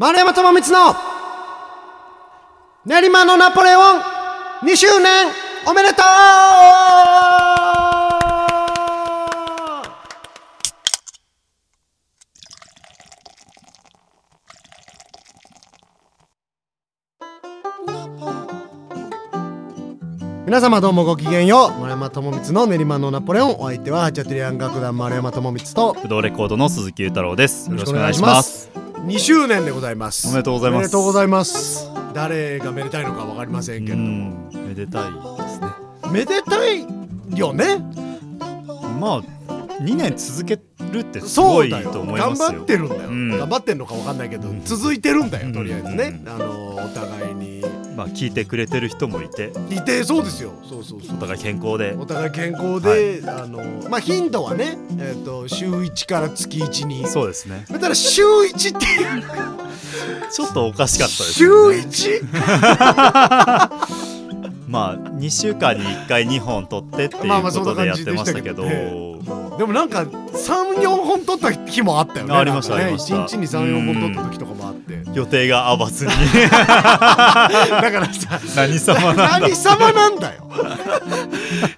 [0.00, 0.94] 丸山智光の
[2.86, 4.00] 練馬のナポレオン
[4.62, 5.26] 2周年
[5.66, 6.04] おめでとう
[20.46, 27.68] 皆様どうもごきげんよう丸山智光の練馬のナポレオンお相手はハチャトゥリアン楽団丸山智光と不動レコードの鈴木裕太郎です。
[27.68, 28.87] よろしくお願いします。
[29.08, 30.28] 2周年でございます。
[30.28, 30.78] おめでとうございます。
[30.78, 31.90] おめでとうございます。
[32.12, 34.04] 誰がめでたいのかわかりませんけども。
[34.04, 35.66] ん、めでたいですね。
[36.12, 36.86] めでたい
[37.34, 37.78] よね。
[39.00, 39.22] まあ、
[39.80, 40.60] 2年続け
[40.92, 42.48] るってすごいと思いますよ。
[42.48, 43.38] 頑張ってるんだよ、うん。
[43.38, 46.28] 頑張ってんのかわかんないけど、うん続いてるんだよとりあえずね、うん。
[46.28, 47.64] あのお互いに
[47.98, 50.52] まあ、聞いてくれてる人もいて、いてそうですよ。
[50.62, 51.16] そうそうそう。
[51.16, 51.96] お互い健康で。
[51.98, 52.06] お。
[52.06, 57.08] 互い健康で、あのまあ頻度はね、えっと週1から月1に。
[57.08, 57.64] そうですね。
[57.68, 59.24] だから週1っていう
[60.30, 61.48] ちょっとおかしかったですね。
[61.48, 62.24] 1?
[64.68, 72.34] まあ、2週間に1回2本撮ってっていうことでやってましたけど、でもなんか34本撮った日もあったよね。
[72.36, 73.16] ありましたねありました。
[73.16, 75.02] 1日に34本撮った時とかもあって。
[75.12, 76.10] 予定が合わずに。
[76.40, 79.38] だからさ何様なんだ。
[79.40, 80.48] 何様なんだよ。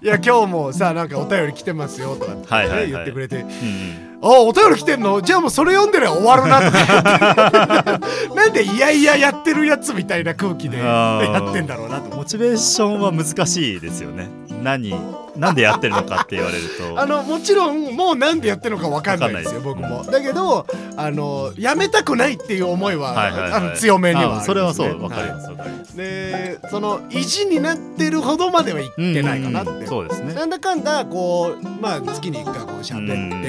[0.03, 2.91] いや今日もさなんかお便り来てますよとかって、ねはいはいはい。
[2.91, 3.37] 言ってくれて。
[3.37, 5.23] うん「あお便り来てんの？
[5.23, 6.79] じゃあもうそれ読んでりゃ終わるな」とか。
[6.79, 14.29] 言ってなんでいやいややってるやつみたいな空気でやってんだろうなとモチベーションは難しいですよね。
[14.63, 14.95] 何、
[15.41, 16.99] なんでやってるのかって言われると。
[17.01, 20.05] あのもちろんもうなんでやってるのかわかんないですよ僕も。
[20.05, 20.67] だけど
[20.97, 23.53] あのやめたくないっていう思いは,、はいはいはい。
[23.53, 25.03] あの強めにはそれはそう。
[25.03, 25.95] わかりはますわかります。
[25.95, 29.81] いでその意地になってるほどまではいってないかなって、うん。
[29.81, 30.35] うんそうですね。
[30.35, 33.43] なんだかんだこうまあ月に1回こう喋って、うん。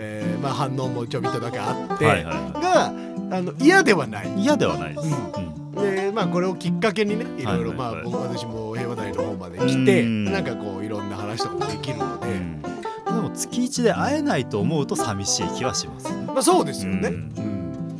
[0.00, 2.92] えーまあ、反応もちょびっとだけあって、はいはいは
[3.30, 4.28] があの嫌ではない。
[4.38, 5.96] い嫌ではないです、ううん。
[5.96, 8.04] でまあこれをきっかけにねいろいろまあはいはい。
[8.04, 10.24] はい僕私も平和台の方まで来てうん。
[10.24, 10.77] なんかこう
[11.38, 12.62] 話とかもできるので、うん。
[12.62, 12.70] で
[13.12, 16.10] も月一で会えないと思うと寂しい気はします。
[16.10, 17.12] ねまあそうですよね、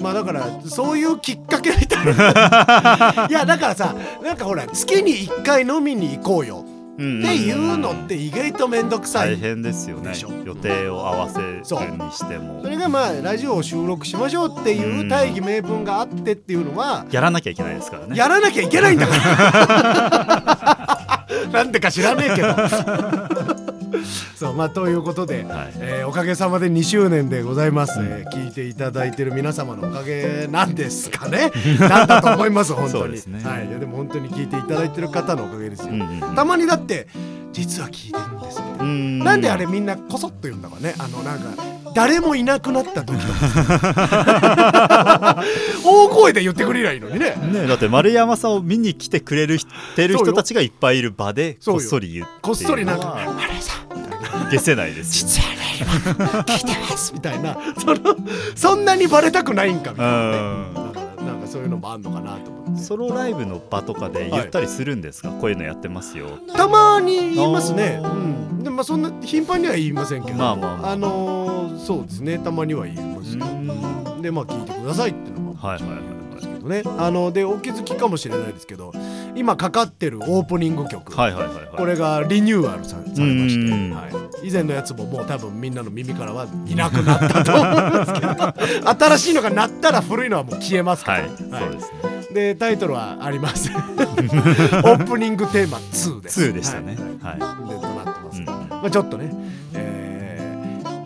[0.01, 3.27] まあだからそういうきっかけみたいな。
[3.29, 6.65] いやだからさなんかほら月に1回飲みに行こうよ。
[6.95, 10.15] っていうのって意外と面倒くさい大変ですよね。
[10.45, 11.65] 予定を合わせるに
[12.11, 12.61] しても。
[12.61, 18.17] それがまあラジオを収録しましょうっていう大義名分があってっていうのはやらなきゃいけないですからね。
[18.17, 20.98] やらなきゃいけないんだから
[21.53, 22.49] なんでか知らねえけど。
[24.37, 25.73] そうまあということで、はい。
[25.77, 31.51] えーおかげさまで2周年でございます、えー聞いていただいてる皆様のおかげなんですかね。
[31.81, 33.15] なんだと思います本当に。
[33.15, 33.41] ね。
[33.43, 37.09] はい、いやでも本当に聞いていただいてる方のおかげですよ、うんうんうんたまにだって
[37.53, 38.85] 実は聞いてるんですみたいな。
[38.85, 39.19] うん。
[39.21, 40.95] なんであれみんなこそっと言うんだかね。
[40.99, 41.63] あのなんか
[41.95, 43.19] 誰もいなくなった時。
[45.85, 47.35] 大声で言ってくれりゃいいのにね。
[47.53, 52.33] ねだって丸山さんを見に来てくれる人てる人たちがいっぱいいる場でこっそり言って。
[52.43, 53.89] こっそりなんか「いうのはあれさん」
[54.51, 55.87] 消せないです実はね今
[56.43, 57.57] 聞いてますみたいな。
[57.79, 58.17] その
[58.55, 60.89] そんなにバレたくないんかみたいなね。
[61.49, 62.83] そういうのもあんのかなと思って。
[62.83, 66.27] ソロライブの場とかで言ったりするんですか、こういうのやってますよ。
[66.55, 68.01] たまに言いますね。
[68.03, 72.39] うんまあそんな頻繁には言いませんけどまあまあまあのーそうですね。
[72.39, 74.23] たまには言いますようん。
[74.23, 76.83] でまあ聞いてくださいっていうのもはいはいはいね。
[76.97, 78.93] あのでお気づきかもしれないですけど
[79.35, 81.67] 今かかってるオープニング曲、はいはいはいはい。
[81.77, 92.19] これがリニューアルさされまして、うんはい、以前のやつももう多分みんなの耳からはいなくなったと思うんですけど 新しいのが鳴ったら古いのはもう消えますから、はい、そうですね。
[92.33, 93.71] でタイトルはあります。
[93.75, 96.43] オープニングテーマ2です。
[96.43, 96.97] 2でしたね。
[97.23, 97.69] はい、はい。
[97.71, 97.98] で
[98.81, 99.31] まあ、ちょっとね、
[99.75, 100.09] えー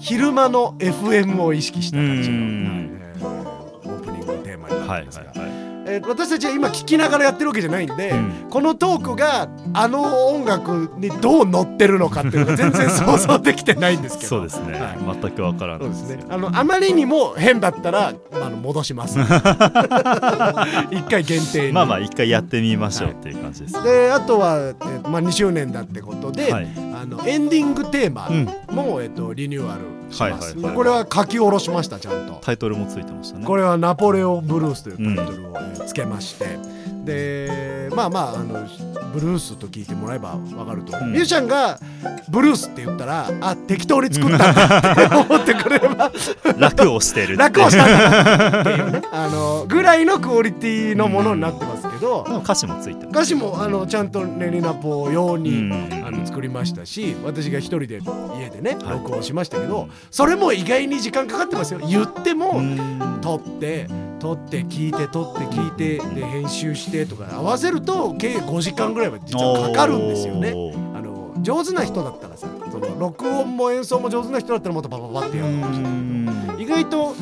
[0.03, 5.49] 昼間の FM を意識した感じの、えーオープニングテーマになはいってますが、はいはい
[5.87, 8.47] えー私たちは今聞きながらやってるわけじゃないんで、うん。
[8.51, 14.29] このトークがあの音楽にどう乗ってるのかっていうのが全然想像できてないんですけど。
[14.29, 15.21] そうですね、はい。
[15.21, 16.25] 全くわからないですね。
[16.29, 19.19] あのあまりにも変だったらあの戻します。
[20.91, 21.73] 一回限定に。
[21.73, 28.45] まあまあ一回やってみましょうっていう感じです、であとは、えーまあ、2周年だってことで、はいあのエンディングテーマうん。
[28.75, 32.39] も、えっとリニューアルします、はいはいはいこれは書き下ろしましたちゃんと。
[32.43, 33.45] タイトルもついてましたね。
[33.45, 36.59] これはナポレオンブルースというタイトルを、えーつけまして。
[37.05, 38.67] でまあまああの
[39.13, 41.01] ブルースと聞いてもらえば分かると、う。
[41.03, 41.13] ん。
[41.13, 41.81] ミュージシャンが
[42.29, 46.13] ブルースって言ったらあ適当に作ったんだって思ってくれれば。
[46.57, 49.03] 楽をしてる楽をしたんだなっていうね。
[49.11, 51.83] あのぐらいのクオリティのものになってます。
[51.83, 53.17] けど、歌詞もついてます。
[53.17, 56.05] 歌詞もあのちゃんとレニナポ用に、うん。
[56.05, 58.01] あの作りましたし私が一人で
[58.39, 58.99] 家でねはい。
[58.99, 61.81] 録音しましたけど、それも意外に時間かかってますよ。
[61.87, 63.21] 言っても、うん。
[63.23, 63.89] 撮って
[64.19, 70.51] 撮って聞いて撮って聞いてで編集してとか合わせると計5時間ぐらいは実はかかるんですよね。
[70.95, 77.15] あの上手な人だったらさその録音も演奏も上手な人だったらもっとパパパってやるかもしれない意外と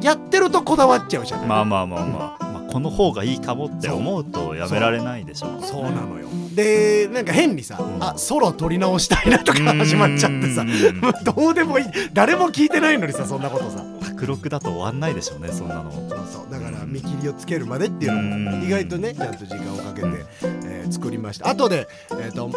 [0.00, 1.46] やってるとこだわっちゃうじゃない。
[1.46, 6.28] まあまあまあまあ、まあ、この方がいいかもって思うとやめられないでしょうそうなのよ。
[6.54, 10.64] でなんか変にさ、あソロ撮り直したいなとか始まっちゃってさ。
[11.24, 11.86] どうでもいい。
[12.12, 13.84] 誰も聞いてないのにさそんなことさ。
[14.02, 15.90] 卓録だと終わんないでしょうねそんなの。
[15.92, 18.44] そうだから見切りをつけるまでっていうのうん。
[18.44, 20.08] も意外とねちゃんと時間をかけて、
[20.42, 21.48] えー作りました。
[21.48, 22.50] 後で、えー、と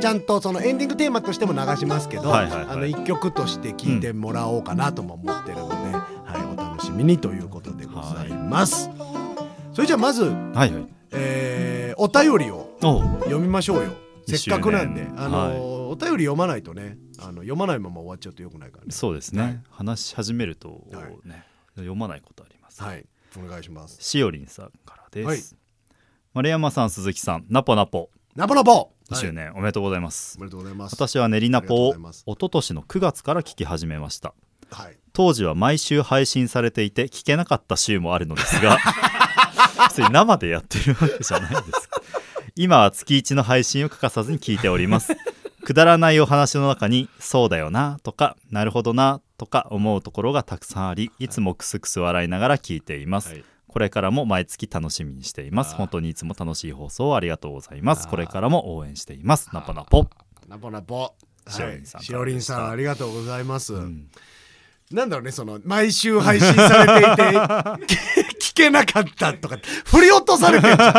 [0.00, 2.66] ちゃんとそのエンディングテーマとしても流しますけど、はいはいはい。
[2.70, 8.90] あの1曲として聴いてもらおうかなとも思ってるので、はい、お楽しみにということでございます、
[9.72, 10.86] それじゃあまず、はいはい。
[11.12, 13.92] えーお便りを読みましょうよ。
[14.26, 15.06] せっかくなんで。
[15.16, 15.58] あのーはい。
[15.92, 18.92] お便り読まないとねあの読まないまま終わっちゃうとよくないからね。
[18.92, 19.60] そうですね、はい。
[19.70, 21.12] 話し始めるとね、はい。
[21.76, 23.04] 読まないことあります、はい。
[23.36, 23.98] お願いします。
[24.00, 25.38] しおりんさんからです、はい。
[26.34, 28.10] 丸山さん鈴木さんナポナポ。
[28.34, 28.92] ナポナポ。
[29.10, 29.34] 2周はい。
[29.34, 30.36] 年、おめでとうございます。
[30.38, 30.94] おめでとうございます。
[30.94, 34.34] 私は練りナポを一昨年の9月から聞き始めました。
[34.70, 34.96] はい。
[35.12, 38.78] 当時は毎週配信されていて聞けなかった週もあるのですが
[39.90, 41.88] それ生でやってるわけじゃないんです
[42.54, 45.16] 今は月1の配信を欠かさずに聞いております。
[45.64, 51.28] くだらないお話の中に「そうだよな」とか「なるほどな」とか思うところがたくさんありい。
[51.28, 53.44] つもクスクス笑いながら聞いています、はい。
[53.68, 55.74] これからも毎月楽しみにしています。
[55.74, 58.06] 本当にいつも楽しい放送をありがとうございます。
[58.08, 59.48] これからも応援しています。
[59.52, 60.08] ナポナポ。
[60.46, 61.14] ナポナポ。
[61.48, 64.08] しおりんさんはいしおりんさんありがとうございます、うん。
[64.90, 69.56] なんだろうねその毎週配信されていて 聞けなかったとか
[69.86, 70.90] 振り落とされてるじゃ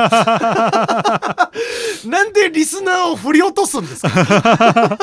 [2.05, 2.09] ん。
[2.09, 4.97] なんでリスナーを振り落とすんですか？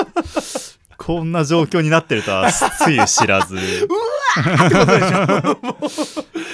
[1.10, 3.56] こんな状況になってるとはつゆ知らず。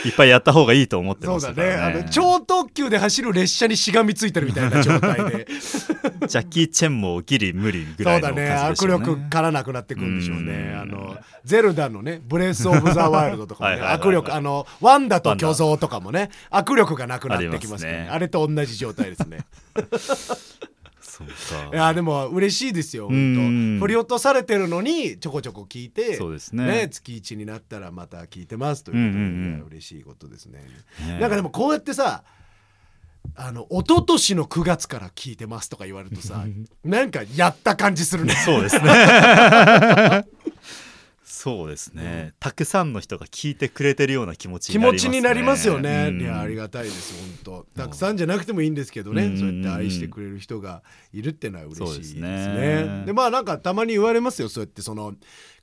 [0.06, 1.76] いっぱいやった方がいいと思ってましたからね。
[1.76, 1.82] ね。
[1.82, 5.46] あの超特急で走る列車にしがみついてるみたいな状態で。
[6.26, 8.72] ジャッキー・チェンもギリ無理ぐらいの感じでしょうね。
[8.72, 10.72] 握力からなくなってくるんでしょうね。
[10.72, 10.80] うん。
[10.80, 18.08] あのゼルダのねブレス・オブ・ザ・ワイルドとか握力あのワンダと巨像とかもね握力がなくなってきますね。
[18.10, 19.40] あれと同じ状態ですね
[21.16, 23.34] そういかやでも嬉しいですようん。
[23.34, 23.86] 本当。
[23.86, 26.66] 振り落とされてるのにちょこちょこ聞いてそうですね。
[26.66, 30.60] ね月1になったらまた聞いてますということで、うんうん嬉しいことですね。
[31.06, 31.18] ね。
[31.20, 32.24] なんかでもこうやってさ
[33.34, 36.44] あの一昨年の9月から聞いてますとか言われるとさ
[36.84, 38.34] なんかやった感じするね。
[38.34, 38.82] そうですね
[41.38, 45.10] そうですね、たくさんの人が聞いてくれてるような気持ち気になりますね。
[45.10, 46.20] 持ちになりますよね、うん。
[46.22, 47.12] いやありがたいです
[47.44, 47.82] 本当。
[47.82, 49.38] たくさんじゃなくてもいいんですけどね、うん。
[49.38, 52.20] そうやって愛してくれる人がいるってのは嬉しいですね。
[52.20, 53.04] ですね。
[53.04, 55.12] でまあなんかたまに言われますよそうやってその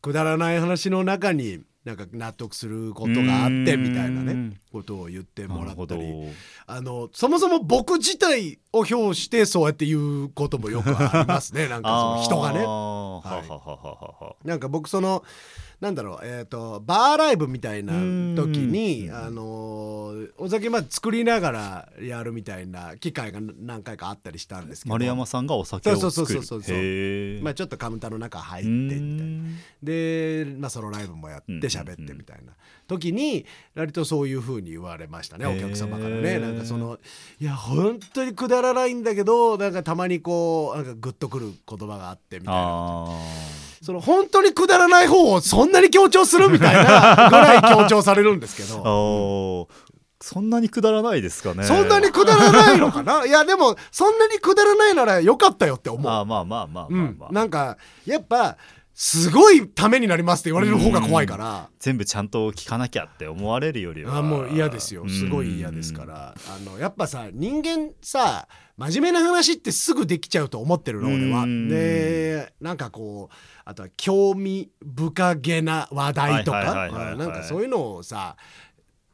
[0.03, 4.59] くだらない話の中になんか納得することがあってみたいなねうん。
[4.71, 6.03] ことを言ってもらったり。
[6.65, 11.68] あのそもそも僕自体を評してそうやって言うこともよくありますね。
[11.68, 12.59] なんかその人がね。
[12.59, 13.75] はははは
[14.21, 14.35] は。
[14.45, 15.24] なんか僕その
[15.83, 24.94] なんだろうえっ、とバーライブみたいな時にあのーお酒まあ作りながらやるみたいな機会が何回かあったりしたんですけど。
[24.94, 26.12] 丸山さんがお酒を作る。
[26.12, 29.06] そうそうそうそうまあ、ちょっとカウンターの中入ってうみたいな。
[29.06, 29.57] ん。
[29.81, 32.53] で、まあ、ソロライブもやってうん喋ってみたいな
[32.88, 33.45] 時に
[33.75, 36.39] 割とそういう風に言われましたねお客様からね。
[36.39, 37.00] なんかその
[37.40, 43.19] いや本当にくだらないんだけどなんかたまにこうなんかグッとくる言葉があってみたいなあ
[43.83, 48.83] その本当にくだらない方をそんなに強調するみたいなぐらい強調されるんですけ ー。
[48.83, 49.68] ど。
[50.21, 51.66] そんなにくだらないですかね。
[51.66, 53.25] そんなにくだらないのかな？
[53.28, 56.02] いやでもそんなにくだらないならよかったよって思う。
[56.02, 57.13] まあまあまあうんまあ。
[57.19, 58.56] まあ、なんかやっぱ
[58.95, 61.69] すごいためになりますって言われる方が怖いから。
[61.80, 64.18] 全部ちゃんと聞かなきゃって思われるよりは。
[64.18, 65.09] あもう嫌ですよ。
[65.09, 66.35] すごい嫌ですから。
[66.47, 68.47] あのやっぱさ人間さ
[68.78, 71.44] 真面目な話ってすぐできちゃうと思ってるの俺は。
[71.44, 71.69] うん。
[71.69, 73.35] でなんかこう
[73.66, 77.16] あとは興味深げな話題とか。
[77.18, 78.35] なんかそういうのをさ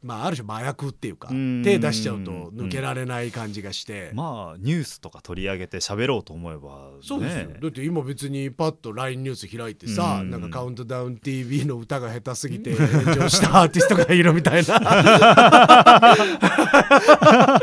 [0.02, 1.62] まあある種麻薬っていうかうん。
[1.62, 4.10] 手出しちゃうと抜けられない感じがして。
[4.14, 10.30] まあニュースとか取り上げて喋ろうと思えば、ね、そうですよ、だって今別にパッと LINE ニュース開いてさ、うん。
[10.30, 14.80] なんかカウントダウン TV の歌が下手すぎて炎上したアーティストがいるみたいな。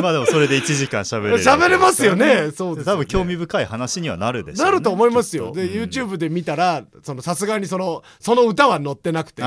[0.00, 1.38] まあでもそれで1時間喋れる。
[1.38, 2.50] 喋れますよね。
[2.52, 2.92] そうですよね。
[2.94, 5.52] 多分興味深い話にはなるでしょう、なると思いますよ。
[5.52, 9.42] で、YouTube で見たらそのさすがにそのその歌は載ってなくて。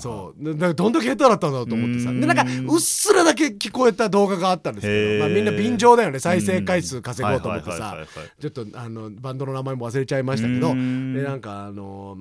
[0.00, 0.54] そう。
[0.54, 2.12] だからどんだけ下手だったんだろうと思ってさ。
[2.12, 6.18] でなんかうっすらだけ聞こえた動画があったんですけど、まあ、みんな便乗だよね。
[6.18, 7.96] 再生回数稼ごうと思ってさ。
[8.40, 10.68] ちょっとあのバンドの名前も忘れちゃいましたけど。
[10.68, 10.74] で
[11.22, 12.18] なんかあの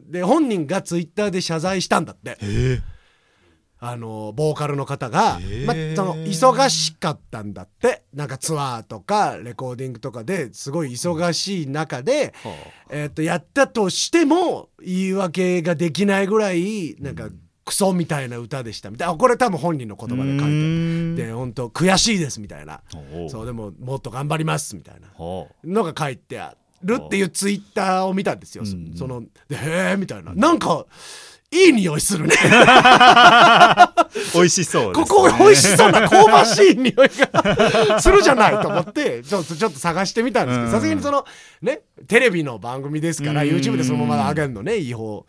[0.00, 2.36] で本人がツイッターで謝罪したんだって。
[2.40, 2.80] え
[3.78, 8.04] あのボーカルの方が、まあ、その忙しかったんだって。
[8.14, 12.54] なんかツアーとかレコーディングとかですごい忙しい中で、は
[12.90, 17.28] えー、とやったとしても言い訳ができないぐらいなんか
[17.66, 19.14] クソみたいな歌でしたみたいな。
[19.14, 22.80] あこれ多分本人のあ言葉で書いてで本当悔しいですみたいな。
[23.28, 25.08] そうでももっと頑張りますみたいな。
[25.18, 28.64] はのが書いてあるっていうツイッターを見たんですよ。
[28.64, 30.32] そのでへえみたいな。
[30.32, 30.86] なんか
[31.52, 32.34] いい匂いするね。
[32.44, 33.92] あ
[34.34, 37.06] 美味しそうね、ここ美味しそうな香ばしい匂いが。
[38.00, 40.72] するじゃないと思ってちょっとちょっと探してみたんですけどうん。
[40.72, 41.24] さすがにその
[41.62, 43.48] ねテレビの番組ですからうん。
[43.48, 45.24] YouTube でそのまま上げるのね違法。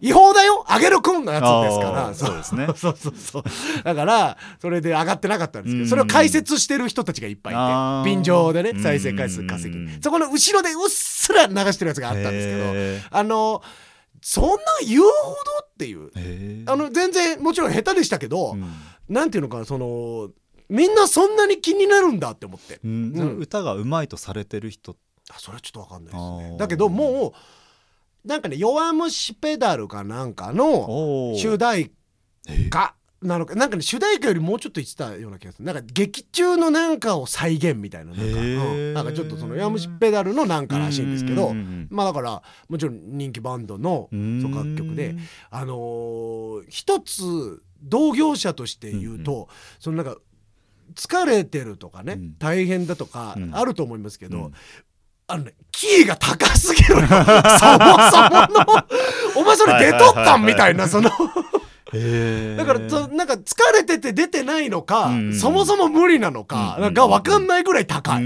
[0.00, 0.64] 違法だよ。
[0.68, 2.14] 上げるくんのやつですから。
[2.14, 2.66] そうですね。
[2.76, 3.44] そうそうそう
[3.82, 5.84] だからそれで上がってなかったんですけうん。
[5.84, 8.82] どそれを解説してる人たちがいっぱいいて便乗でねうん。
[8.82, 9.76] 再生回数稼ぎ。
[9.76, 13.62] うんそこの後ろでうっすら流してるやつがあったんですけどへあの
[14.22, 14.56] そんな
[14.86, 15.10] 言うほど
[15.64, 16.64] っていう。
[16.66, 18.72] あの全然もちろん下手でしたけど、うん。
[19.08, 20.30] なんていうのかなその
[20.68, 22.80] みんなそんなに気になるんだって思って。
[22.84, 23.12] うん。
[23.14, 23.38] うん。
[23.38, 24.96] 歌がうまいとされてる人
[25.30, 26.56] あそれはちょっとわかんないですね。
[26.58, 27.34] だけども
[28.24, 31.92] うなんかね弱虫ペダルかなんかの主題
[32.48, 32.52] え。
[32.52, 32.94] ー歌
[33.26, 35.64] なのかなんかね主題歌よりもうちょっと言ってたような気がする。
[35.64, 38.94] なんか劇中のなんかを再現みたいななんか,、うん。
[38.94, 44.40] なんかちょっとその弱虫ペダルのなんからしいんですけどうんうんうんまあだからもちろん人気バンドのうん。
[44.42, 45.14] そう楽曲で。
[45.50, 50.18] あのー一つ同業者として言うと、そのなんか
[50.94, 52.34] 疲れてるとかね、うん。
[52.38, 53.54] 大変だとかうん。
[53.54, 54.52] あると思いますけど、うん。
[55.28, 57.26] あのねキーが高すぎる そもそもの。
[59.36, 60.46] お前それ出とったん？
[60.46, 61.10] みたいなその
[62.56, 65.34] だからそなんか疲れてて出てないのか、うん。
[65.34, 66.82] そもそも無理なのか、うん。
[66.82, 68.22] なんか分かんないぐらい高い。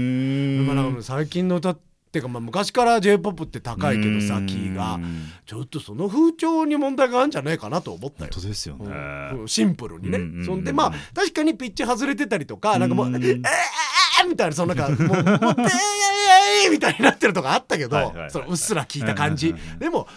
[1.01, 1.79] 最近の歌っ
[2.11, 4.47] ていうかまあ昔から j p o p って高いけどさうん。
[4.47, 4.99] キーが。
[5.45, 8.29] ちょっとその風潮に問題があるんじゃないかなと思ったよ。
[8.33, 8.41] 本。
[8.41, 8.85] 当ですよね、
[9.33, 9.47] うん。
[9.47, 13.15] シンプルにね、そんでまあ確かにピッチ外れてたりとかなんかもう「うん。
[13.15, 19.55] えー、えーえーみたいなそのなんかもう「もうえーみたいになってるとかあったけどそのうっすら聞いた感じ。
[19.79, 20.07] でも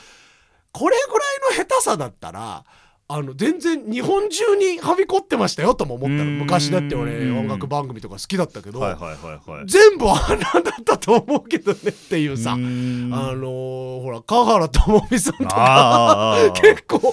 [0.73, 1.13] これぐ
[1.53, 2.65] らいの下手さだったら
[3.07, 6.23] あの全然日本中にはびこってましたよとも思ったの。
[6.23, 6.39] うん。
[6.39, 9.67] 昔だって俺音楽番組とか好きだったけど、はいはいはいはい。
[9.67, 16.37] 全部穴だったと思うけどねっていうさ、あのーほら川原智美さんとか。
[16.55, 17.13] 結構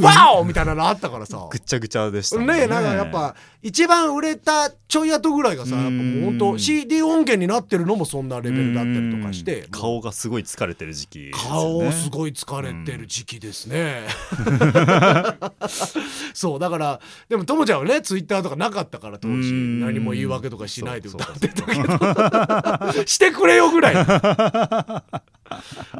[0.00, 1.48] ワオみたいなのあったからさ。
[1.50, 2.62] ぐっちゃぐちゃでしたね。
[2.62, 9.62] えなんかやっぱ一番売れたちょい後ぐらいがさやっぱもうほんとうん CD 音源になってるのもそんなレベルだったりとかして。
[9.62, 11.30] うん顔がすごい疲れてる時期ね。
[11.32, 14.02] 顔すごい疲れてる時期ですね、
[16.34, 19.34] そうだからでもともちゃんはねツイッターとかなかったから当時。
[19.34, 19.80] うん。
[19.80, 21.74] 何も言い訳とかしないで歌ってたけ
[22.94, 23.04] ど。
[23.06, 23.94] してくれよぐらい。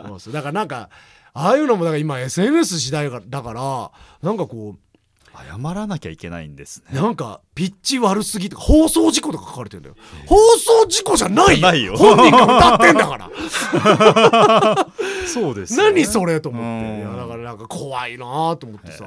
[0.06, 0.32] そうそう。
[0.32, 0.90] だからなんか
[1.32, 3.90] ああいうのもだから今 SNS 時代だから
[4.22, 4.93] なんかこう
[5.34, 7.00] 謝らなきゃいけないんですね。
[7.00, 9.96] なんかピッチ悪すぎとか放送事故とか書かれてるんだよ。
[10.26, 11.68] 放送事故じゃないよ。
[11.68, 11.96] ないよ。
[11.96, 13.30] 本人が歌ってんだから。
[15.26, 15.90] そうですよね。
[15.90, 16.90] 何それと思って。
[16.90, 16.98] うん。
[16.98, 19.04] いやだからなんか怖いなと思ってさ。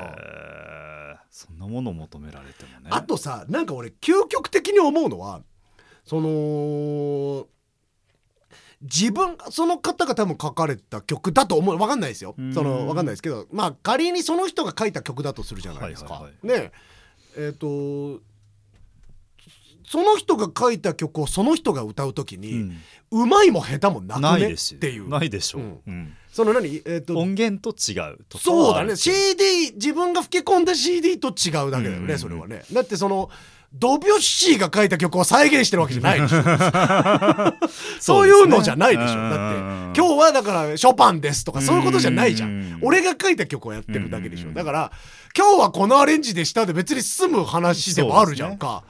[1.29, 2.87] そんなもの求められてもね。
[2.89, 5.41] あとさなんか俺究極的に思うのは
[6.03, 7.47] その
[8.81, 11.77] 自分その方が多分書かれた曲だと思う。
[11.77, 12.35] 分かんないですよ。
[12.37, 12.53] うん。
[12.53, 13.47] その分かんないですけど。
[13.51, 16.13] まあ仮にその人が書いた曲だとするじゃないですか。
[16.13, 16.71] はいはいね。
[17.35, 18.19] えっ、と
[19.89, 22.77] その人が書いた曲をその人が歌う時うに、ん。
[23.09, 24.53] うまいも下手もなくね？
[24.53, 25.07] っていう。
[25.09, 25.59] ないでしょ。
[25.59, 25.81] う、うん。
[25.87, 26.13] うん。
[26.31, 26.81] その何？
[26.85, 28.43] えっ、と音源と違うとか。
[28.43, 28.95] そうだね。
[28.95, 32.19] CD 自分が吹き込んだ CD と違うだけだよね、うんうんうん。
[32.19, 32.63] それはね。
[32.71, 33.29] だってその
[33.73, 36.41] ドビュッシーが書いた曲を再現してるわけじゃないでしょ。
[37.99, 39.15] そういうのじゃないでしょ。
[39.15, 42.61] だって今日はだからショパンですとかそういうことじゃないじゃうん。
[42.61, 44.51] ん俺が書いた曲をやってるだけでしょ。
[44.51, 44.91] だから
[45.37, 48.83] 今日はこのアレンジでしたで別に済む話でもあるじゃんか、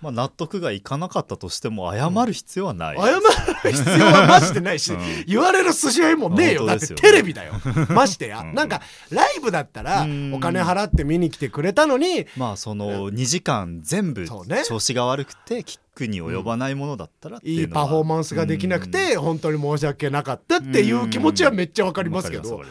[0.00, 5.00] まあ、納得がいかなかったとしても謝る必要はない、謝る必要はマジでないし、うん。
[5.26, 6.66] 言われる筋合いもねえよ。
[6.66, 7.54] だってテレビだよ。
[7.90, 8.54] ましてや、うん。
[8.54, 8.80] なんか
[9.10, 10.34] ライブだったらうん。
[10.34, 14.26] お金払って見に来てくれたのにまあその2時間全部
[14.64, 22.62] 調子が悪くてキックに及ばないものだったらいいパフォーマンスができなくて本当に申し訳なかったっていう気持ちはめっちゃわかりますけど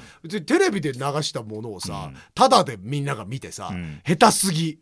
[0.45, 2.17] テレビで流したものをさうん。
[2.33, 4.01] ただでみんなが見てさうん。
[4.05, 4.79] 下手すぎ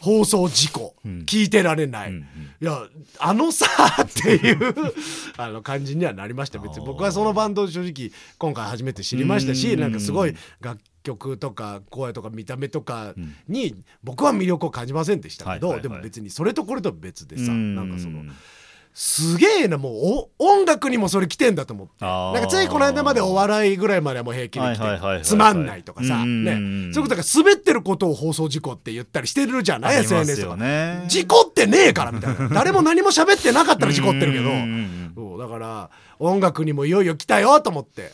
[0.00, 0.94] 放送事故。
[1.04, 1.18] うん。
[1.26, 2.10] 聞いてられない。
[2.10, 2.22] うんうん。
[2.60, 2.82] いや
[3.20, 3.66] あのさ
[4.02, 4.74] っていう
[5.36, 6.58] あの感じにはなりました。
[6.58, 9.80] 別に僕はそのバンド正直今回初めて知りましたしうん。
[9.80, 13.34] なんかすごい楽曲とか声とか見た目とかうん。
[13.48, 13.74] に
[14.04, 17.74] 僕は魅力を感じませんでしたけどでも別にそれとこれとは別でさうん。
[17.74, 18.22] なんかその
[19.00, 19.92] すげえなもう
[20.40, 22.04] お音楽にもそれ来てんだと思って。
[22.04, 26.92] なんかついこの間までお笑いぐらいまではもう平気で来てつまんないとかさうんね。
[26.92, 31.04] そういうことが滑ってることを放送事故って言ったりしてるじゃない SNS とかよね。
[31.06, 32.48] 事故ってねえからみたいな。
[32.50, 34.50] 誰も何も喋ってなかったら事故ってるけど。
[35.14, 38.10] そうだから音楽にもいよいよ来たよと思って。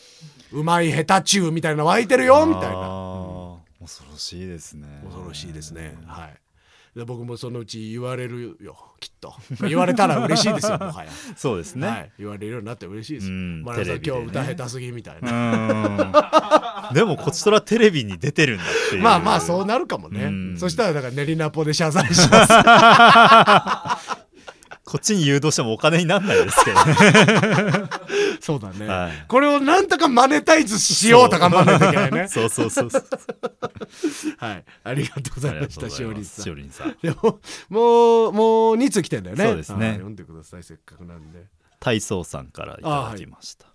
[0.51, 3.57] うまい下手中みたいなの湧いてるよみたいな。
[3.81, 5.01] 恐ろしいですね。
[5.03, 5.97] 恐ろしいですね。
[6.05, 6.33] はい。
[6.33, 6.44] で
[7.03, 9.33] 僕もそのうち言われるよきっと。
[9.67, 13.27] 言われたら嬉しいですよ もはや、そうですね、はい、言われるようになって嬉しいです。
[13.27, 14.17] ようんマラさん、テレビでね。
[14.17, 16.87] 今日歌下手すぎみたいな。
[16.89, 16.93] うん。
[16.93, 19.01] でもこちとらテレビに出てるんだっていう。
[19.01, 20.57] まあまあそうなるかもね、うん。
[20.57, 24.14] そしたらだから練りナポで謝罪します
[24.85, 27.89] こっちに誘導してもお金になんないですけどね。
[28.39, 29.25] そうだね、はい。
[29.27, 32.27] これをなんとかマネタイズしようと頑張らないといけないね。
[32.27, 33.03] そうそうそうそう
[34.37, 34.65] はい。
[34.83, 36.51] ありがとうございましたしおりんしさん。
[36.51, 36.95] おりんさん。
[37.01, 37.39] でも
[37.69, 39.43] もうもう2通来てんだよね。
[39.43, 39.87] そうですね。
[39.87, 41.45] はい読んでくださいせっかくなんで。
[41.79, 43.67] 体操さんからいただきました、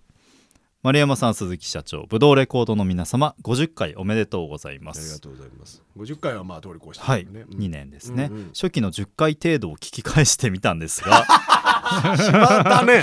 [0.82, 5.82] 丸山さん鈴木社長武道レコードの皆様50回おめでとうございまありがすとうございます。
[5.98, 8.46] 50回はまあ通り越してはい、るね、2年ですね、うんうん。
[8.54, 11.26] 初期の10回程度を聞き返してみたんですが。
[12.16, 13.02] しまったね。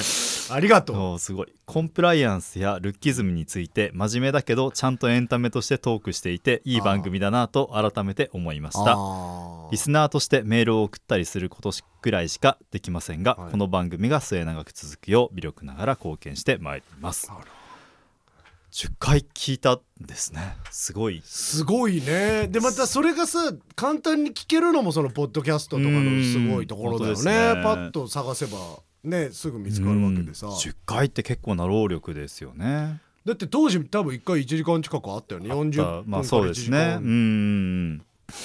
[0.50, 1.20] ありがとう。
[1.20, 1.54] すごい。
[1.68, 8.98] コンプライアンスやルッキズムについて真面目だけどちゃんとエンタメとしてトークしていていい番組だなと改めて思いました。
[9.72, 13.52] リスナーとしてメールを送ったりすることくらいしかできませんが、はい。
[13.52, 17.32] この番組が末永く続くよう微力ながら貢献してまいります
[18.78, 20.56] 10回聞いたんですね。
[20.70, 21.24] すごい。
[21.26, 22.48] すごいね。
[22.48, 27.56] でまたそれがさ簡単に聞けるのもそのポッドキャストとかのすごいところだよね。
[27.56, 27.64] ね。
[27.64, 28.60] パッと探せば
[29.04, 30.46] ねすぐ見つかるわけでさ。
[30.46, 30.54] うん。
[30.54, 33.02] 10回って結構な労力ですよね。
[33.26, 35.50] だって当時多分1回1時間近くあったよね。
[35.50, 37.00] 40分からまあそう1時間、ですね。
[37.02, 38.02] うん。
[38.04, 38.36] っ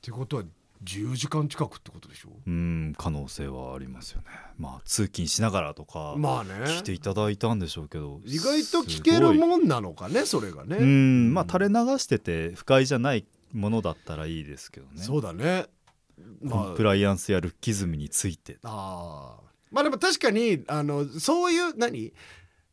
[0.00, 0.44] てことは
[0.86, 2.30] 10時間近くってことでしょ？
[2.46, 4.26] うん可能性はありますよね。
[4.56, 6.52] まあ通勤しながらとかまあね。
[6.64, 14.92] 聞いていただいたんでしょうけど意外と聞けるんもんなのかねそれがね、うんまあ垂れ流してて不快じゃないものだったらいいですけどね。
[15.02, 15.66] そうだね。
[16.48, 18.58] コンプライアンスやルッキズムについて。
[18.62, 19.74] あー。
[19.74, 22.12] まあでも確かにあのそういう何？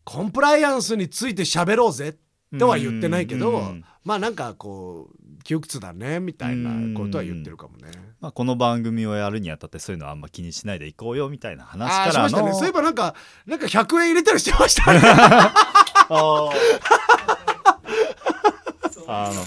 [0.05, 2.17] コンプライアンスについて喋ろうぜ
[2.59, 3.85] とは言ってないけど、うん。
[4.03, 7.91] まあなんかこう窮屈だねみたいなことは言ってるかもね。
[8.21, 12.53] まあ、この番組をやるにあたってそういうのはあんま気にしないでいこうよみたいな話からのしましたね。
[12.53, 15.01] そういえばなんかなんか100円入れたりしてましたね。
[15.03, 16.49] あ
[19.05, 19.41] あの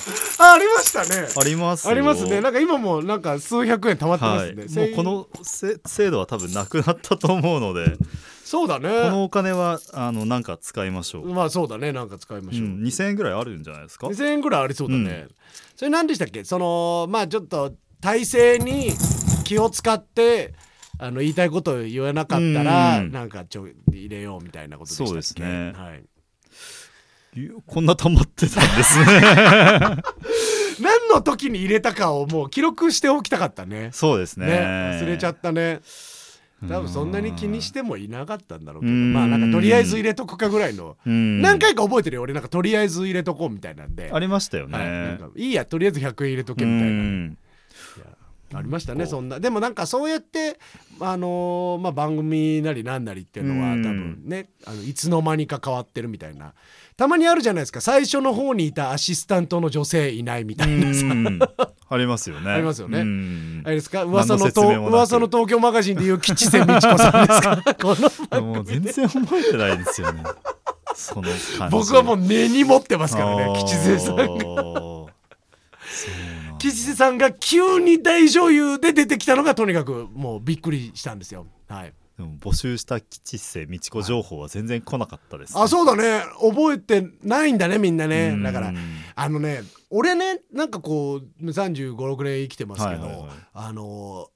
[0.47, 1.29] あありましたね。
[1.37, 2.41] ありますよありますね。
[2.41, 4.83] なんか今もなんか数百円貯まってますね。
[4.83, 7.97] はい、もうこのせ制度は多分なくなったと思うので
[8.47, 9.11] そうだこのね。
[9.25, 11.93] お金はあのなんか使いましょう、まあそうだね。
[11.93, 12.67] なんか使いましょう。
[12.67, 15.27] うん、2000円ぐらいあるんじゃないですか？2000円ぐらいありそうだね。
[15.75, 16.45] それ何でしたっけ？
[16.45, 18.93] そのまあちょっと体制に
[19.45, 20.55] 気を使って
[20.99, 25.09] あの言いたいことを言えなかったら、うんなんかちょ入れようみたいなことでしたっけ？
[25.09, 26.05] そうですねはい、
[27.67, 29.07] こんな溜まってたんですね
[30.81, 33.91] 何の時に入れたかをもう記録しておきたかったね。
[33.93, 34.53] そうですねね
[35.03, 35.81] 忘れちゃったね。
[36.63, 41.43] 多分そんなに気にしてもいなかったんだろうけどまあなんかとりあえず入れとくかぐらいのうん。
[41.43, 44.11] 何回か覚えてるよ俺なんかとりあえず入れとこうみたいなんで。
[44.11, 47.37] ありましたよね、はい、なんかいいやとりあえず100円入れとけみたいな。
[48.55, 49.39] ありましたねそんな。
[49.39, 50.59] でもなんかそうやって
[51.01, 53.83] あのーまあ番組なりなんなりっていうのはうん。
[53.83, 56.55] 多分ねあのいつの間にか変わってるみたいな
[56.97, 57.81] たまにあるじゃないですか。
[57.83, 60.95] 最初の方にいたアシスタントの女性いないみたいな。
[60.95, 61.39] さうん。
[61.89, 62.51] ありますよね。
[62.51, 63.01] ありますよね。
[63.01, 63.63] うん。
[63.67, 64.05] あれですか？
[64.05, 67.63] 噂の何の噂の東京マガジンでいう吉瀬美智子さんですか？
[67.81, 67.95] こ
[68.31, 70.23] のもう全然覚えてないですよね。
[70.95, 71.29] その
[71.59, 71.77] 感じ。
[71.77, 74.25] 僕はもう根に持ってますからね吉瀬さんが。
[76.59, 81.47] 吉瀬さんが急に大女優で出てきたのがとにかくもうびっくりしたんですよ。
[81.69, 86.23] はいでも募集した吉瀬美智子情報は全然来なかったです、あそうだね。
[86.41, 88.31] 覚えてないんだねみんなね。
[88.35, 88.43] うん。
[88.43, 88.73] だから
[89.15, 93.29] あのね俺ねなんかこう3 5 6年生きてますけど、はいはいはい。
[93.53, 94.29] あの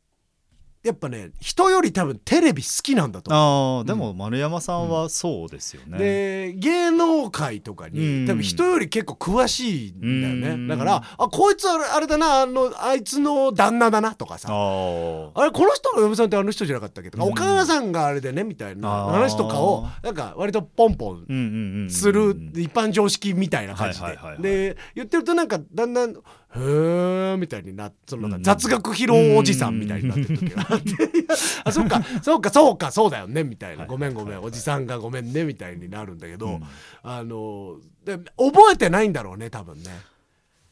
[0.82, 3.80] やっぱね人より多分テレビ好きなんだと思う。
[3.80, 8.26] あーでも丸山さんはそうですよね、で芸能界とかにうん。
[8.26, 10.68] 多分人より結構詳しいんだよね、うん。
[10.68, 14.48] だからあこいつあれあれだなあのあいつの旦那だなとかさ。
[14.50, 17.32] あれこの人の嫁さんってあの人じゃなかったっけとか、うん。
[17.32, 26.14] お母さんがあれでねみたいな話とかをなんか割とポンポンうんうんうんうんする一般常識みたいな感じで、で言ってるとなんかだんだん
[26.52, 30.90] 「へーみたいになその雑学披露おじさんみたいになってる時があって
[31.64, 36.62] 「あそうかそうかそうかそうだよね」みたいな「ごめんごめんおじさんがごめんね」みたいになるんだけど、うん。
[37.02, 39.90] あので覚えてないんだろうね多分ね。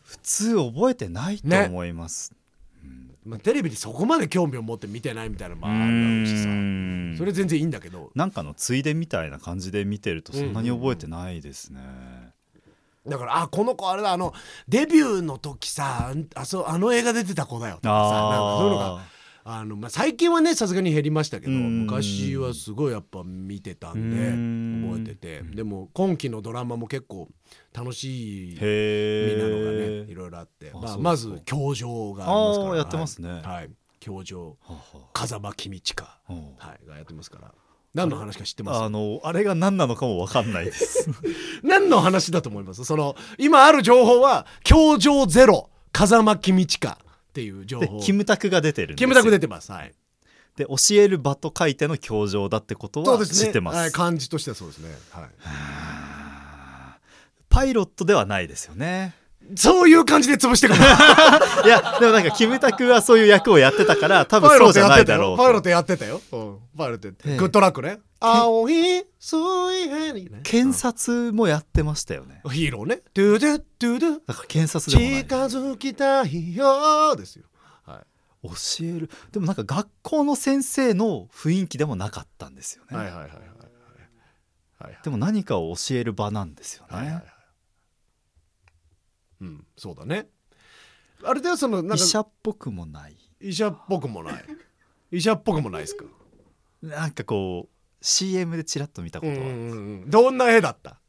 [0.02, 2.34] 普通覚えてないと思います、
[3.24, 6.48] うまあ、テレビにそこまで興味を持って見てないみたいなのもうあるだろうしさ。
[6.48, 7.14] ん。
[7.18, 8.10] それ全然いいんだけど。
[8.14, 11.80] なんかのついでみたいな感じで見てるとそんなに覚えてないですね、
[13.08, 14.32] だからあこの子あれだあの
[14.68, 19.18] デビューの時さあそうあの映画出てた子だよとかさなんかそういうのがあ
[19.50, 21.86] あの、まあ、最近はねさすがに減りましたけどうん。
[21.86, 24.82] 昔はすごいやっぱ見てたんうん。
[24.82, 25.42] で覚えてて。
[25.56, 27.28] でも今期のドラマも結構
[27.72, 30.70] 楽しいみんなのがえねいろいろあって。
[30.74, 32.76] まあ、まず教場がありますから。
[32.76, 33.30] やってますね。
[33.30, 34.56] はい、はい教場
[35.12, 36.04] 風間公親。
[36.58, 36.86] はい。
[36.86, 37.54] がやってますから
[37.98, 38.80] 何の話か知ってます？
[38.82, 41.10] あのあれが何なのかも分かんないです。
[41.62, 42.84] 何の話だと思います？
[42.84, 46.96] その今ある情報は教場ゼロ風間公親っ
[47.32, 47.98] ていう情報。
[47.98, 49.72] でキムタクが出てるんでキムタク出てます。
[49.72, 49.92] はい。
[50.56, 53.76] で教える場と書いての教場だってことは知ってます。
[53.76, 55.24] はい、漢字としてはそうですね、はい、
[57.48, 59.14] パイロットではないですよね
[59.56, 60.80] そういう感じで潰してくる。
[61.64, 65.42] いやでもなんかキムタクはそういう役をやってたから多分そうじゃないだろうと。
[65.42, 67.30] パイロットやってたよ、うん、パイロットやって。
[67.30, 68.00] ええグッドラックね。
[68.20, 69.38] 青い水
[69.88, 70.30] 平に。
[70.30, 72.42] ね検察もやってましたよね。
[72.50, 73.00] ヒーローね。
[73.14, 74.20] ドゥドゥドゥドゥ。
[74.26, 75.24] だから検察でもない。
[75.24, 77.44] 近づきたいよですよ。
[77.84, 78.02] は
[78.44, 78.48] い。
[78.48, 79.10] 教える。
[79.32, 83.30] でもなんか学校の先生の雰囲気でもなかったんですよね、はいはいはいはい。
[83.30, 84.98] はいはい。
[85.02, 87.24] でも何かを教える場なんですよね、はいはいはい
[89.40, 90.28] うんそうだね。
[91.24, 93.16] あれではそのなんか医者っぽくもない。
[93.40, 94.44] 医者っぽくもない。
[95.10, 96.04] 医者っぽくもないですか？
[96.82, 97.68] なんかこう
[98.00, 101.00] CM でチラッと見たことは、うんうんうんどんな絵だった？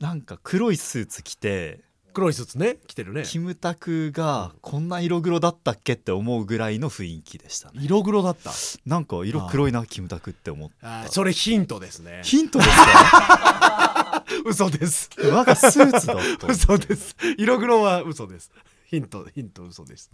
[0.00, 1.86] なんか黒いスーツ着て。
[2.14, 2.78] 黒いスーツね。
[2.88, 3.22] 着てるね。
[3.24, 7.78] キムタクがこんな色黒だったっけって思うぐらいの雰囲気でしたね。
[7.82, 8.50] 色黒だった？
[8.86, 11.06] なんか色黒いなキムタクって思った。
[11.08, 12.22] それヒントですね。
[12.24, 13.84] ヒントですか？
[14.44, 15.10] 嘘です。
[15.18, 16.46] 我がスーツだと。
[16.48, 17.16] 嘘です。
[17.36, 18.50] 色黒は嘘です。
[18.86, 20.10] ヒントヒント嘘です。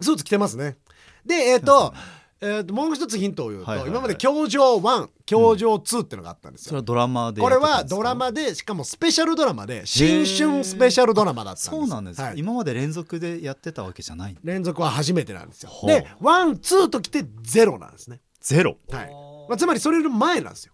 [0.00, 0.76] スーツ着てますね。
[1.24, 1.94] でえっ、と,
[2.40, 3.92] えーともう一つヒントを言うと、はいはいはい。
[3.92, 11.70] 今まで教場1教場2ってのがあったんですよ、それはドラマでこれはドラマでしかもスペシャルドラマで新春スペシャルドラマだったんです。
[11.70, 12.38] そうなんです、はい。
[12.38, 15.70] 今まで連続でやってたわけじゃない連続は初めてなんですよ。
[15.86, 18.20] でワンツーときてゼロなんですね。
[18.40, 18.76] ゼロ。
[18.90, 19.10] はい、
[19.48, 20.72] まあ、つまりそれより前なんですよ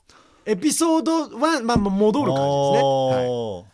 [0.49, 3.65] エピソード1、まあ、まあ戻る感じですね、は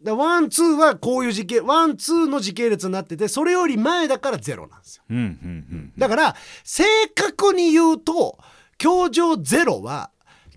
[0.00, 5.04] い、でワンツーはこういう時系ワンツーの時系列になっててそれより前だからゼロなんですよ。
[5.10, 5.92] うんうんうん。
[5.98, 8.38] だから正確に言うと
[8.78, 10.10] 教場ゼロは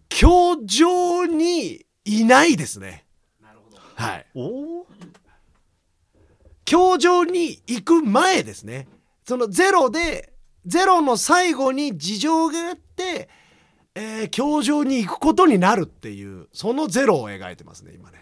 [0.07, 3.05] 教場にいないですね。
[3.95, 4.25] はい。
[4.33, 4.87] おお
[6.63, 8.87] 教場に行く前ですね。
[9.27, 10.31] そのゼロで
[10.65, 13.27] ゼロの最後に事情があって、
[13.95, 18.19] えー、教場に行くことになるっていうそのゼロを描いてますね今ね。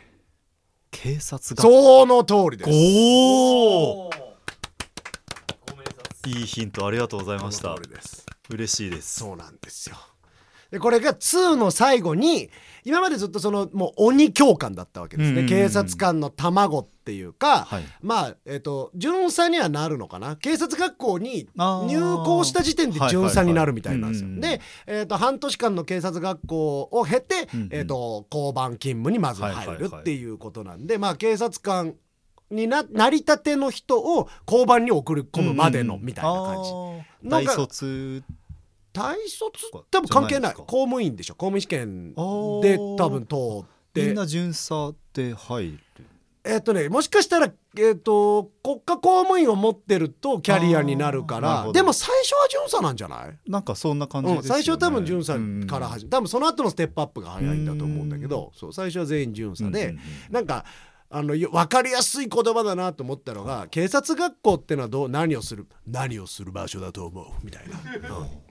[0.91, 2.69] 警察がその通りです。
[2.71, 4.09] おお
[6.25, 8.25] いいヒントありがとうございましそたの通りです。
[8.49, 9.19] 嬉しいです。
[9.19, 9.97] そうなんですよ
[10.71, 12.49] でこれが2の最後に
[12.83, 17.83] 今までずっとそのもう鬼教官だったわけですね、うんうんうん警察官の卵っていうか、はい。
[18.01, 20.35] まあえっ、と巡査にはなるのかな。
[20.35, 27.69] 警察学校に入校した時点で巡査になるみたいなんですよ、で、えー、と半年間の警察学校を経て、うんうん。
[27.71, 31.95] えー、と交番勤務にまず入るっていうことなんで、まあ警察官
[32.51, 36.75] にななりたての人を交番に送り込むまでのみたいな感じ、じ
[37.29, 38.23] 大なんか卒
[38.93, 39.51] 大卒
[39.91, 40.53] 多分関係ない。
[40.53, 41.35] 公務員でしょ。
[41.35, 44.05] 公務員試験で多分通って。
[44.05, 45.79] みんな巡査で入る。
[46.45, 53.37] えっとねもしかしたら、えっと国家公務員を持ってるとキャリアになるからでも最初は巡査なんじゃない？
[53.45, 55.33] なんかそんな感じうん、最初は多分巡査
[55.67, 59.99] からうん始め多分その後のステップアップが早いんだと思うんだけどそう最初は全員巡査で、うんうんうん。
[60.31, 60.65] なんか
[61.11, 67.79] あのよ分かりやすい言葉だなと思ったのが警察学校ってのはどう何をする何をする場所だと思うみたいな、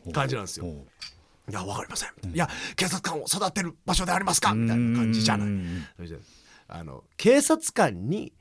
[0.05, 0.12] うん。
[0.12, 0.66] 感じなんですよ。
[0.66, 4.53] いや分かりません、いや警察官を育てる場所でありますか？
[4.53, 5.49] みたいな感じじゃない。
[6.66, 8.35] あの警察官に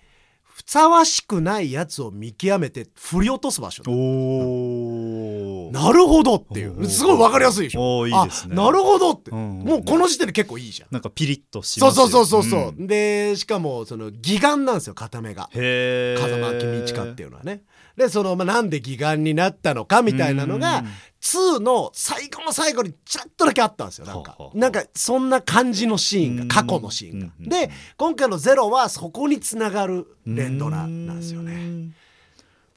[0.57, 3.91] ふさわしくないやつを見極めて振り落とす場所だ。
[3.91, 6.83] おおなるほどっていう。
[6.87, 7.99] すごい分かりやすいでしょ。
[7.99, 8.55] おーいいですね。
[8.57, 10.89] あなるほどって、うんもうこの時点で結構いいじゃん。
[10.91, 12.87] なんかピリッとしそうますよそうそうそうそう、ん。
[12.87, 15.47] でしかもその義眼なんですよ片目が。
[15.53, 17.61] へえ風間公親っていうのはね。
[17.95, 20.87] でその、まあ、なんで義眼になったのかみたいなのがうん
[21.21, 24.37] 2の最後の最後にちらっとだけあったんですよなんか。
[24.53, 27.27] なんかそんな感じのシーンが過去のシーンが。
[27.39, 27.49] うん。
[27.49, 31.55] で今回の「ゼロはそこにつながる連ドラなんですよね。
[31.55, 31.91] ね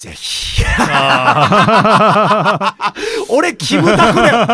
[0.00, 0.64] ぜひ。
[3.28, 4.46] 俺キムタクだよ。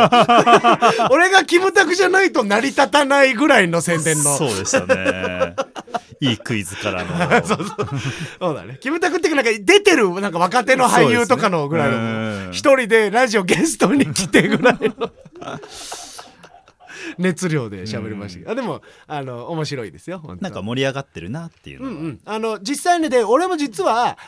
[1.13, 4.37] 俺がキムタクじゃないと成り立たないぐらいの宣伝の。
[4.37, 5.55] そうでしたね。
[6.21, 7.17] いいクイズからの。
[7.47, 7.67] そうそう。
[8.41, 8.79] そうだね。
[8.81, 15.13] キムタクってなんか出てるなんか若手の俳優とかのぐらいのね一人でラジオゲストに来てぐらいの。
[17.19, 18.51] 熱量で喋りましたけど。
[18.51, 20.21] あでもあの面白いですよ。
[20.41, 24.19] なんか盛り上がってるなっていうのは、うんうん、あの実際にで俺も実は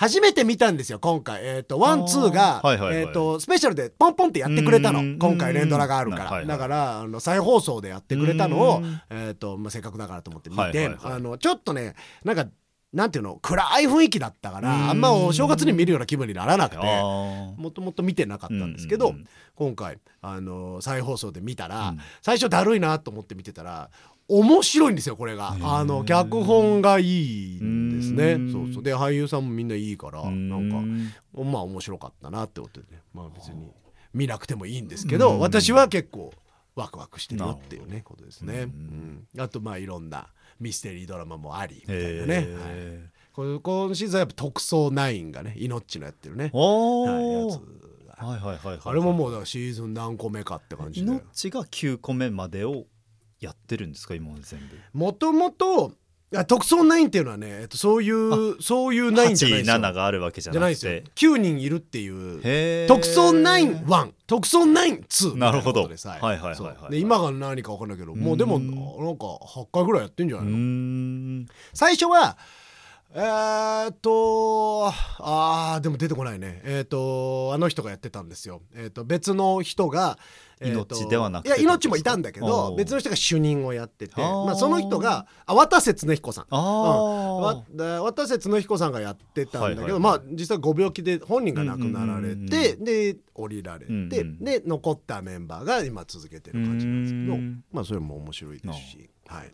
[0.00, 1.44] 初めて見たんですよ今回。
[1.44, 3.02] えっ、とワンツーが、はいはいはい。
[3.02, 5.18] えっ、とスペシャルでポンポンってやってくれたのうん。
[5.18, 9.00] 今回連ドラがあるから、はいはいだからあの再放送でやってくれたのをうん。
[9.10, 10.98] えっ、と、まあ、せっかくだからと思って見て、はいはいはい。
[11.12, 12.46] あのちょっとねなんか
[12.94, 14.88] なんていうの暗い雰囲気だったからうん。
[14.88, 19.14] あんまお正月に見るような気分にならなくてもともと見てなかったんですけど、
[19.54, 21.98] 今回あの再放送で見たら、うん。
[22.22, 23.90] 最初だるいなと思って見てたら
[24.30, 25.56] 面白いんですよこれが。
[25.60, 28.34] あの脚本がいいんですね。
[28.34, 28.52] うん。
[28.52, 28.82] そうそう。
[28.82, 30.48] で俳優さんもみんないいからうん。
[30.48, 33.02] なんかまあ面白かったなってことでね。
[33.12, 33.70] まあ別に
[34.14, 35.38] 見なくてもいいんですけどうん。
[35.40, 36.32] 私は結構
[36.76, 39.26] ワクワクしてるよっていうねことですね、ううん。
[39.38, 40.28] あとまあいろんな
[40.60, 42.46] ミステリードラマもありみたいなね、はい。
[42.46, 46.50] へこれ今シーズンはやっぱ特捜9がね命のやってるね。
[46.54, 47.60] はいやつ
[48.06, 48.26] が。
[48.26, 48.80] はいはいはいはい。
[48.84, 51.10] あれももうシーズン何個目かって感じで。
[51.10, 52.84] 命が9個目までを
[53.40, 54.14] やってるんですか？
[54.14, 54.76] 今まで全部。
[54.98, 55.92] もともと
[56.46, 59.56] 特捜9っていうのはね、えっと、そういうそういう9じゃないですよ。
[59.56, 61.10] 87があるわけじゃないですよなくて。
[61.26, 62.86] 9人いるっていう。
[62.86, 65.82] 特捜91特捜92なるほど。
[65.82, 66.54] はいはいはいはい。
[66.54, 66.90] そう。
[66.90, 68.76] で今が何か分かんないけどもうでもうんなん
[69.18, 71.46] か8回ぐらいやってんじゃうないの？
[71.74, 72.38] 最初は
[73.12, 74.86] えーっと
[75.18, 76.60] あーでも出てこないね。
[76.64, 78.62] えーっとあの人がやってたんですよ。
[78.72, 80.16] えーっと別の人が
[80.60, 81.48] 命ではなくて。
[81.48, 86.46] いや命もいたんだけおどう別の人が主任をやっててまあ、その人があ渡瀬恒彦さん。
[86.50, 94.08] あわあ、だ渡瀬恒彦さんがやってたんだけど、まあ実際ご病気で本人が亡くなられうんうんうんてで降りられて、うんうん
[94.44, 99.52] で残ったメンバーが今続けてる感じなんですけどうんまあそれも面白いですし、はい、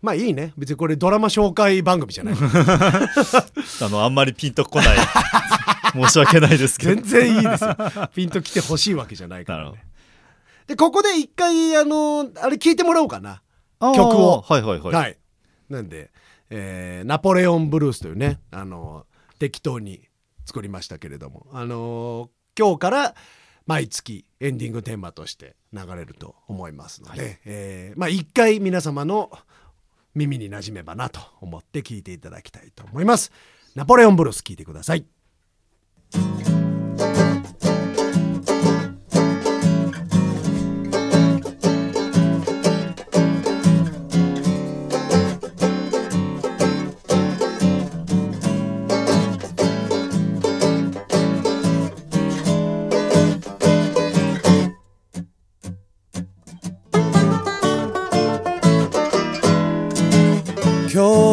[0.00, 0.52] まあいいね。
[0.56, 2.34] 別にこれドラマ紹介番組じゃない。
[2.38, 4.98] あのあんまりピンとこない。
[5.92, 7.02] 申し訳ないですけど。
[7.02, 7.76] 全然いいですよ。
[8.14, 9.87] ピンと来てほしいわけじゃないからね
[10.68, 13.42] でここで一回あのあれ聞いてもらおうかな。
[13.80, 14.42] ど曲を。
[14.42, 15.18] はいはいはい、はい、
[15.70, 16.12] なんで、
[16.50, 19.06] えーナポレオンブルース」というね、あの
[19.38, 20.02] 適当に
[20.44, 23.14] 作りましたけれども、あの今日から
[23.66, 29.30] 毎月エンディングテーマとして流れると思いますので、えーまあ一回皆様の
[30.14, 33.32] 耳に馴染めばなと思って聞いていただきたいと思います。
[33.74, 35.06] ナポレオンブルース聞いてください。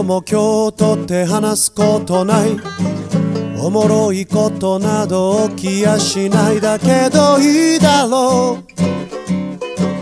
[0.06, 2.56] も今日とって話すことない。
[3.60, 8.64] おもろいことなど起きやしないだけどいいだろう。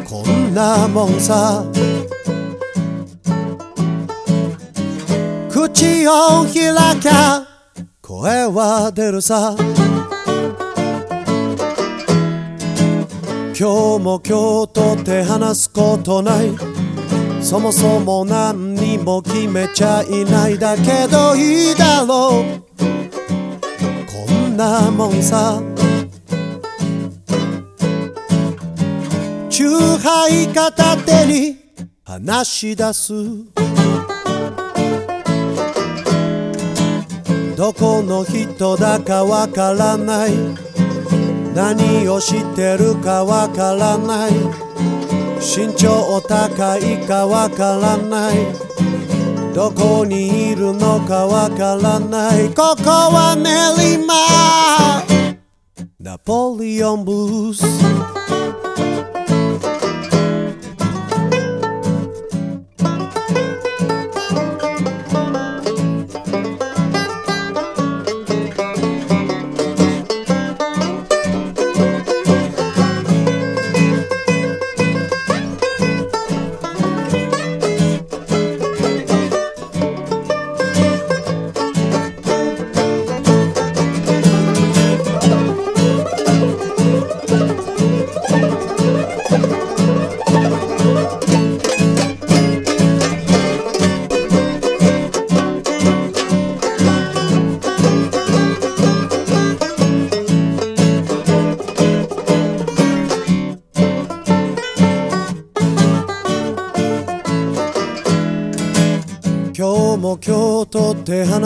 [0.05, 1.63] こんなもんさ。
[5.49, 7.47] 口を開きゃ
[8.01, 9.55] 声は出るさ。
[13.57, 16.51] 今日も今日とって話すことない。
[17.41, 22.63] そもそもなん何も決めちゃいないだけどいいだろう。
[22.77, 25.59] こんなもんさ。
[29.49, 31.55] チューハイ片手に
[32.05, 33.13] 話し出す。
[37.57, 40.33] どこの人だかわからない。
[41.55, 44.33] 何をしてるかわからない。
[45.39, 48.82] 身長高いかわからない。
[49.53, 52.49] どこにいるのかわからない。
[52.49, 54.13] ここは練馬。
[55.99, 58.22] ナポリオンブース。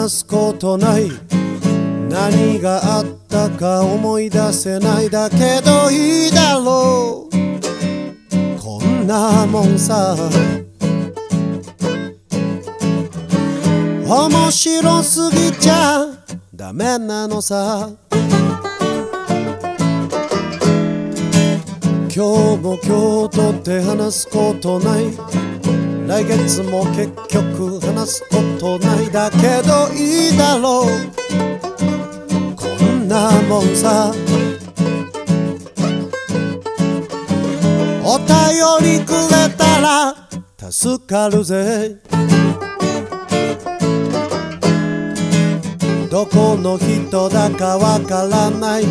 [0.10, 1.10] すことない。
[2.10, 8.60] 何があったか思い出せないだけどいいだろう。
[8.60, 10.15] こんなもんさ。
[14.06, 16.08] 面白すぎちゃ
[16.56, 17.89] ダメなのさ。
[22.10, 25.46] 今日も今日とって話すことない。
[26.08, 30.88] 来月も結局話すことないだけどいいだろう。
[32.56, 34.13] こんなもんさ。
[38.06, 40.15] お便りくれたら
[40.72, 41.98] 助かるぜ。
[46.10, 48.86] どこの人だかわからない。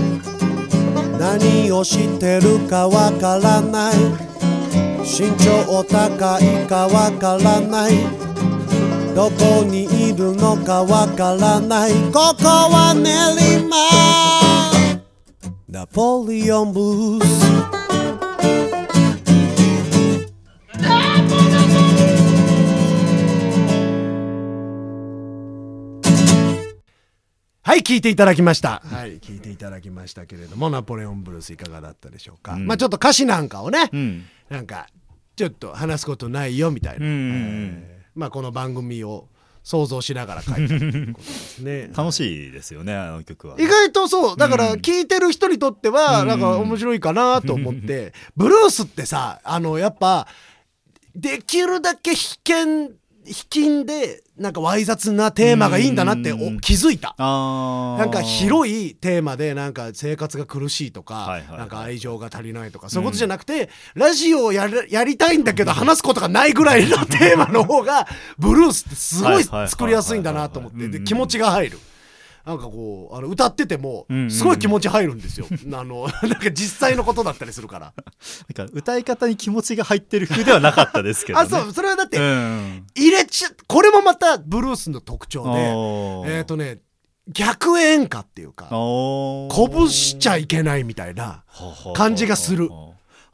[1.19, 4.36] 何をしてるかわからない。
[5.07, 7.93] 身長高いかわからない。
[9.15, 11.93] どこにいるのかわからない。
[12.13, 13.77] ここは練馬。
[15.69, 17.47] ナポリオンブース。
[27.63, 28.83] はい、聞いていただきました。
[28.85, 32.55] はい、聞いていただきましたけれども、ナポレオンブルースいかがだったでしょうか。
[32.55, 32.67] うん。
[32.67, 34.25] まあちょっと歌詞なんかをね、うん。
[34.49, 34.87] なんか、
[35.37, 37.07] ちょっと話すことないよみたいな。
[37.07, 38.07] えー。
[38.15, 39.29] まあこの番組を
[39.63, 41.91] 想像しながら書いたということですね。
[41.95, 43.57] 楽しいですよねあの曲は。
[43.59, 44.37] 意外とそう。
[44.37, 44.81] だからうん。
[44.81, 46.29] 聞いてる人にとってはうん。
[46.29, 50.27] なんか面白いかなと思って、ブルースってさあのやっぱ
[51.15, 52.93] できるだけ被験
[53.27, 57.15] 引きんでなんかわい雑なテーマがいいんだなって気づいた。
[57.19, 61.59] なんか広いテーマでなんか生活が苦しいとか、はいはいはい。
[61.59, 68.07] なんか愛情が足りないとかそういうことじゃなくて、ラジオをやるやりたいんだけど話すことがないぐらいのテーマの方が
[68.39, 71.79] ブルースってすごい作りやすいんだなと思ってで気持ちが入る。
[72.47, 75.47] なんかこうあの歌っててもすごい気持ち入るんですよ。
[75.77, 77.93] あのなんか実際のことだったりするから。
[78.57, 85.45] なんか歌い方に気持ちが入ってる風ではなかったですけど、ね、あそうそれはだってうん入れちゃこれもまたブルースの特徴
[86.25, 86.79] でえっ、とね
[87.29, 91.43] 逆演歌っていうかおー鼓舞しちゃいけないみたいな。
[91.95, 92.69] 感じがする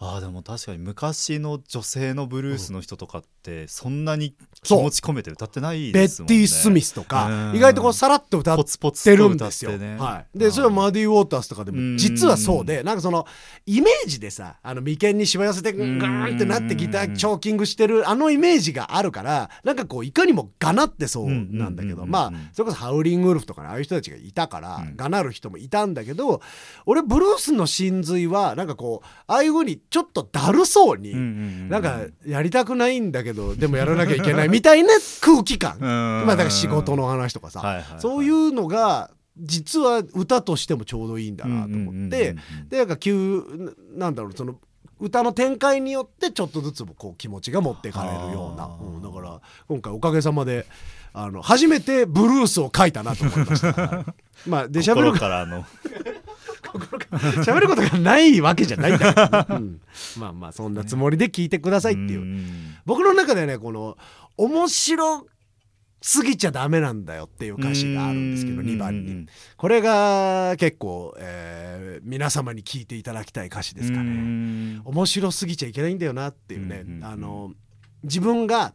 [0.04, 6.34] あーでも確かに昔の女性のブルースの人とかってそんなに気そう持ち込めて歌ってないベですもんね。
[6.34, 7.56] ッティ・スミスとかうん。
[7.56, 8.64] 意外とこうさらっと歌っ
[9.04, 9.70] てるんですよ。
[9.98, 11.92] はい、でそれはマディ・ウォータースとかでうん。
[11.92, 13.26] も実はそうでなんかその
[13.64, 22.10] イメージでさあの眉間にしわ寄せてガんーンってなってギターチョーキングしてるあのイメージがあるからなんかこういかにもがなってそうなんだけどうん。
[22.10, 24.96] まあそれこそハウリング・ウルフとかねああいう人たちがいたからうん。
[24.96, 26.40] がなる人もいたんだけど
[26.86, 31.14] 俺ブルースの真髄はなんかこうああいう風にちょっとだるそうに。
[31.68, 34.88] なんかやりたくないんだけどでもやらなきゃいけないみたいな
[35.20, 35.78] 空気感。
[35.80, 38.00] まあだから仕事の話とかさ、はいはいはい。
[38.00, 42.36] そういうのが実は歌としてもちょうどいいんだなと思って
[42.70, 43.44] でなんか急
[43.94, 44.56] なんだろうその
[44.98, 50.64] 歌の展開によってちょっとずつこう気持ちが持っていかれるような、うんだから今回おかげさまで
[51.12, 53.72] あの初めてブルースを書いたなと思いました。
[53.72, 54.04] は
[54.46, 55.66] いまあで喋る心からの
[56.78, 59.80] 喋ることがないわけじゃないんだけどね、うん。
[60.18, 62.20] まあまあそんなつもりで聞いてくださいっていう。
[62.20, 62.76] うん。
[62.84, 63.96] 僕の中ではねこの
[64.36, 65.26] 面白
[66.00, 68.66] すぎちゃダメなんだよっていう歌詞があるんですけどうん。
[68.66, 69.26] 2番に。
[69.56, 74.82] これが結構、えー皆様に聞いていただきたい歌詞ですかうねん。
[74.84, 76.84] 面白すぎちゃいけないんだよなっていうね。
[77.02, 77.52] あの
[78.02, 78.74] 自分が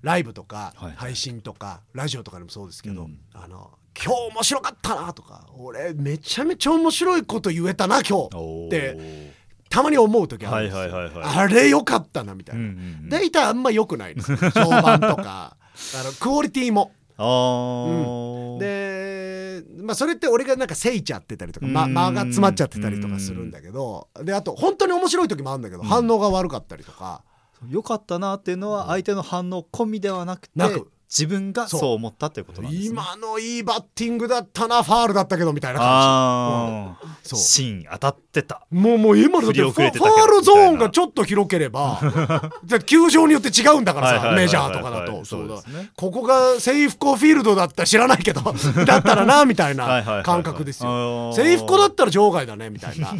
[0.00, 3.18] ライブとか配信とかラジオとかでもそうですけど、うん。
[3.34, 9.36] あの今日面白かったなとか俺めちゃめちゃ面白いこと言えたな今日おーで
[9.68, 11.36] たまに思う時あるんですよ、はいはいはいはい。
[11.36, 13.08] あれよかったなみたいな、うんうんうん。
[13.08, 15.56] 大体あんま良くないの評判とか。
[16.00, 16.92] あのクオリティも。
[17.18, 18.58] あー。
[18.58, 21.94] で、まあ、それって俺がなんかせいちゃってたりとか、ま、うん。
[21.94, 27.22] 間が詰まっちゃってたりとかするんだけどであと本当に面白い時もあるんだけど、反応が悪かったりとか。
[27.68, 31.94] 良かったなっていうのは相手の反応込みではなくてなく自分がそう。
[31.94, 32.88] 思ったっていうことなんですね。
[32.90, 37.38] 今のいいバッティングだったなファールだったけどみたいな感ああ、そう。
[37.38, 38.66] 芯当たってた。
[38.70, 42.00] じもうもう今のだってファールゾーンがちょっと広ければ
[42.84, 45.24] 球場によって違うんだからさメジャーとかだと。
[45.24, 48.42] そそうねここがセイフコフィールドだったら知らないけど
[48.84, 51.32] だったらなみたいない感覚ですよ。
[51.34, 53.18] セイフコだったら場外だねみたいな、う ん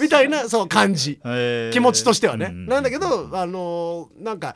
[0.00, 1.18] みたいなそう感じ。
[1.24, 1.72] えー。
[1.72, 2.66] 気持ちとしてはね、うん。
[2.66, 4.54] なんだけどあのーなんか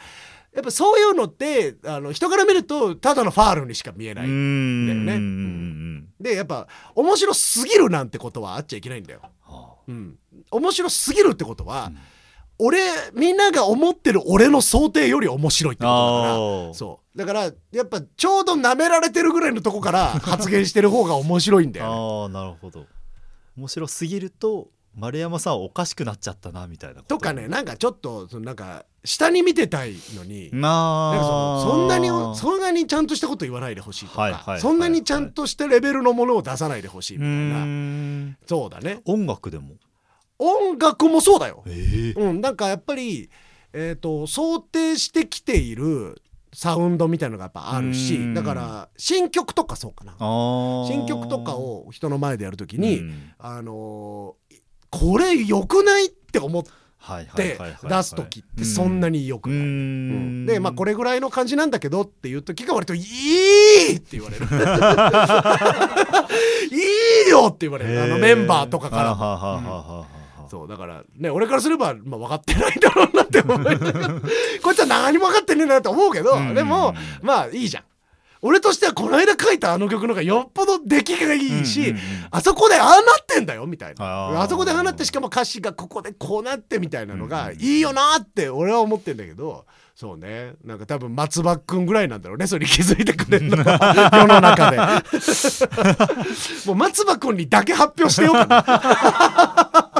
[0.59, 5.13] やっぱそういうのってあの人から見るとただのファールにしか見えない、うんだよね。
[5.15, 6.09] うん。
[6.21, 10.19] でやっぱ面白すぎるなんてことはあっちゃいけないんだよ、はうん、
[10.51, 11.93] 面白すぎるってことは、
[12.59, 12.81] 俺
[13.15, 16.75] みんなが思ってる俺の想定より面白いってことだから。
[16.75, 17.19] そう。
[17.19, 21.93] だからやっぱちょうど舐められてるぐらいのとこから発言してる方が面白いんだよね。
[21.93, 22.85] ああなるほど。
[23.57, 38.37] 面白すぎると丸山さんはおかしくなっちゃったなみたいなとかねなんかちょっとそのなんか下に見てたいのに、ななんかそんなにそそんなにちゃんとしたこと言わないでほしいとか、そんなにちゃんとしたレベルのものを出さないでほしいみうたいな、ん。
[38.47, 39.01] そうだね。
[39.05, 39.77] 音楽でも？
[40.39, 42.21] 音楽もそうだよ、ええ。
[42.21, 43.31] うん、なんかやっぱり、
[43.73, 46.21] えー、と想定してきている
[46.53, 48.35] サウンドみたいのがやっぱあるしうん。
[48.35, 50.15] だから新曲とかそうかな。
[50.87, 53.33] 新曲とかを人の前でやるときに、うん。
[53.39, 54.59] あのー
[54.91, 56.71] これ良くないって思っは
[57.01, 57.77] いはいてはいはい。
[57.89, 59.63] 出す時ってそんなに良くうない。
[59.65, 60.47] ん。
[60.47, 64.47] でまあこれぐらいの感じなんだけどっていう時が割と「いい!」って言われる
[66.71, 68.03] 「いいよ!」って言われる。
[68.03, 70.07] あのメンバーとかから。
[70.51, 74.15] そうだからね俺からすれば、まあ、分かってないだろうなって思いながら。
[74.63, 76.55] こいつは何も分かってねえなと思うけど、うん。
[76.55, 77.83] でもまあいいじゃん
[78.41, 82.03] 俺としてはこの間書いたあの曲の方がよっぽど出来がいいし、うんうんうん。
[82.31, 84.41] あそこでああなってんだよみたいな。
[84.41, 89.67] あそこでああなってしかも歌詞がここでこうなってみたいなのがいいよなって俺は思ってんだけど。
[89.95, 90.53] そうね。
[90.65, 94.77] なんか多分松葉くんぐらいなんだろうねそれに気づいてくれるのは世の中で。
[96.67, 99.91] もう松葉くんにだけ発表してようかな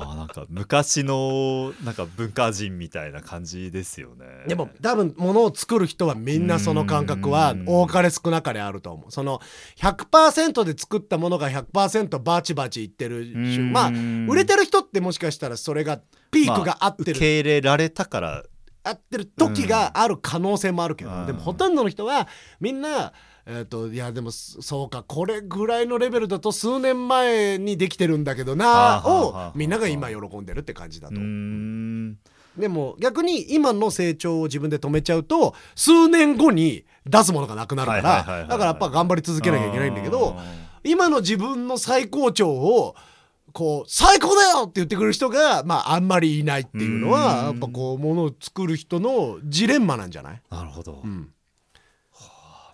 [0.00, 4.26] あーなんか昔のなんか文化人みたいな感じですよね。
[4.46, 7.64] でも多分物を作る人はみんなその感覚はうん。
[7.66, 9.10] 多かれ少なかれあると思う。
[9.10, 9.40] その
[9.76, 13.26] 100%で作ったものが100%バチバチいってる
[13.72, 13.90] まあ
[14.28, 18.42] 売れてる人ってもしかしたらそれがピークが合ってる、受け入れられたから。
[18.84, 21.26] 合ってる時がある可能性もあるけど、うん。
[21.26, 22.26] でもほとんどの人は
[22.60, 23.12] みんな
[23.44, 31.14] えー、といやでもそそうかこれぐらいのレベルだと数年前にできてるんだけどなをはあみんなが今喜んでるって感じだと
[32.56, 40.36] でも逆に今の成長を自分で止めちゃうと数年後に出すものがなくなるからだからやっぱ頑張り続けなきゃいけないんだけど
[40.84, 42.94] 今の自分の最高潮を
[43.52, 47.46] こう最高だよって言ってくれる人がまああんまりいないっていうのはうん。
[47.46, 51.30] やっぱこうものを作る人のジレンマなんじゃない、なるほど、うん、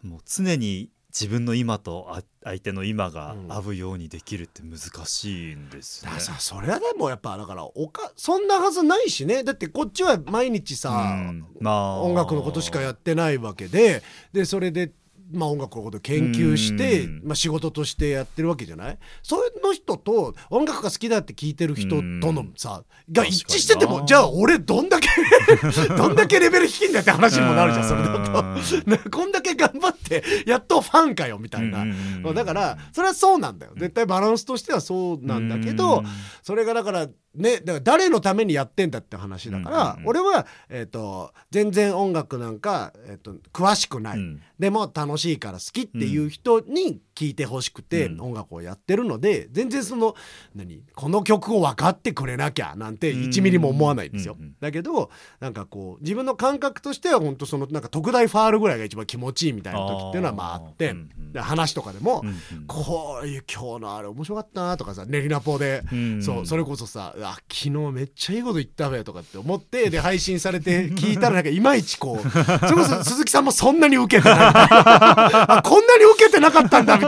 [0.03, 3.53] もう常に自分の今とあ相手の今がうん。
[3.53, 6.11] 合うようにできるって難しいんですね。
[6.13, 6.35] だから。
[6.35, 9.43] さそれはでもやっぱだからおかそんなはずないしね。
[9.43, 11.47] だってこっちは毎日さ、うん。
[11.61, 12.01] まあ。
[12.03, 14.03] 音楽のことしかやってないわけで。
[14.33, 14.93] でそれで、
[15.31, 17.21] まあ、音楽のことを研究して、うん。
[17.25, 18.99] まあ、仕事としてやってるわけじゃない？
[19.23, 25.09] そういうの人と音楽が好きだって聞いてる人とのさが一致しててもじゃあ俺どんだけ
[25.97, 28.43] どんだけレベル低いんだって話にもなるじゃんそれだと。
[28.91, 31.83] ね こんだけ頑張ってやっとファンかよみたいな。
[31.83, 32.35] うん。
[32.35, 33.73] だからそれはそうなんだよ。
[33.77, 36.07] 絶対バランスとしてはそうなんだけど、うん。
[36.43, 37.07] それがだから
[37.39, 40.09] ねだから誰のためにやってんだって話だから、うんうんうん。
[40.09, 44.43] 俺は、えー、と全然音楽なんか、えー、と詳しくない、うん。
[44.59, 48.21] でも楽しいから好きっていう人に聴いてほしくてうん。
[48.21, 50.15] 音楽をやってるので全然その
[50.55, 54.37] 何この曲を分かってくれなきゃなんて1ミリも思わないんですよ。
[54.61, 55.11] だけど
[55.41, 60.95] なんかこう自分の感覚としては本当そのなんか特大ファールぐらいが一番気持ちいいみたいな時っていうのはまああって
[61.33, 62.25] で話とかでも、
[62.67, 77.08] こういう今日のあれ面白かったなとかさ練りナポで、うんそうそれこそさ「あ昨日めっちゃいいこと言ったべ」とかって思ってで配信されて 聞いたらなんかいまいちこうそれこそ鈴木さんもそんなに受けてない あこんなに受けてなかったんだみた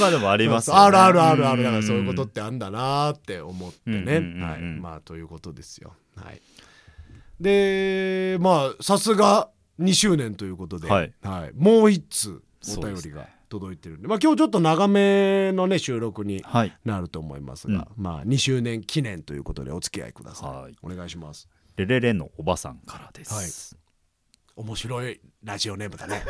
[0.00, 0.82] まあでもありますよね。
[0.82, 1.62] あるあるあるある。
[1.62, 4.42] だからんそういうことってあんだなって思ってね、うんうんうんうん。
[4.42, 4.60] はい。
[4.60, 5.94] まあということですよ。
[6.16, 6.40] はい。
[7.40, 9.50] でまあさすが
[9.80, 11.12] 2周年ということで、はい。
[11.54, 12.42] もう一通
[12.76, 14.08] お便りが届いてるんで。
[14.08, 16.76] まあ今日ちょっと長めのね収録にはい。
[16.84, 20.76] なると思いますが、まあ2周年記念ということでお付き合いください、はい。
[20.82, 21.48] お願いします。
[21.76, 23.77] レレレのおばさんからです。
[24.58, 26.20] 面白いラジオネームだね。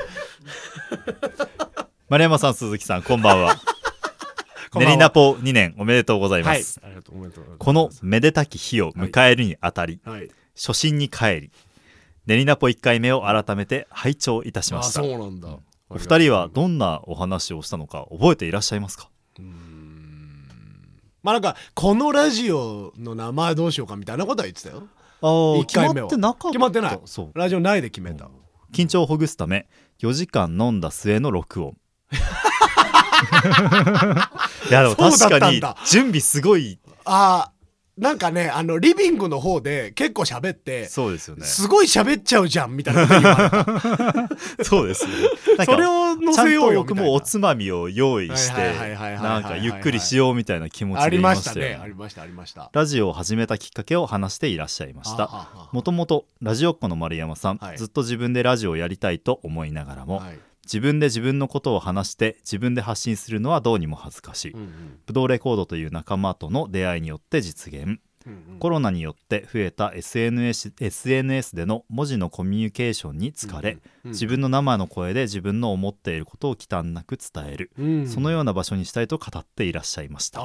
[2.11, 3.57] 丸山さん、鈴木さん、こんばんは。
[4.77, 6.79] 練りナポ2年おめでとうございまはいす。
[7.57, 10.31] このめでたき日を迎えるにあたり、はい。
[10.55, 11.51] 初心に帰り、
[12.27, 15.01] 練りナポ1回目を改めて拝聴いたしまあした。
[15.01, 15.57] そうなんだ、
[15.89, 19.09] お二人はどんなお話をしたのか覚えていらっしゃいますか？
[21.23, 24.87] まあなんかこのラジオの名前どうしようかみたいなことは言ってたよ
[25.21, 26.07] ああ、一決ま回目は。
[26.07, 26.49] ってなかった。
[26.49, 27.01] 決まってない。
[27.05, 27.31] そう。
[27.35, 28.31] ラジオ内で決めた、
[28.73, 29.69] 緊張をほぐすため
[30.01, 31.77] 4時間飲んだ末の録音。
[34.71, 36.79] いやでも確かに準備すごい。
[37.05, 37.51] あ
[37.99, 41.45] なんかねあのリビングの方で結構喋ってそうですよね。
[41.45, 44.29] すごい喋っちゃうじゃんみたいなこと言われた。
[44.65, 45.13] そうですね。
[45.67, 52.71] それを載ちゃんせようよ僕もおつまみを用意してなんかゆっくりしようみたいな気持ちありましたたよありましたありました。
[52.73, 55.69] ラジオを始めたきっかけを話していらっしゃいました。
[55.73, 57.79] もともとラジオっ子の丸山さん、はい。
[57.79, 60.39] ずっと自分でラジオをやりたいと思いながらも、はい
[60.69, 64.69] 自分で自分のことを話して自分で発信するのはどうにも恥ずかしい、うんうん。
[65.07, 67.97] ブドウレコードという仲間との出会いによって実現、うん
[68.53, 68.59] うん。
[68.59, 78.09] コロナによって増えた SNS, SNS での文字のコミュニケーションに疲れ、うん自分の生の声で自分の思っていることを忌憚なく伝える、うん。
[78.09, 80.41] そのような場所にしたいと語っていらっしゃいました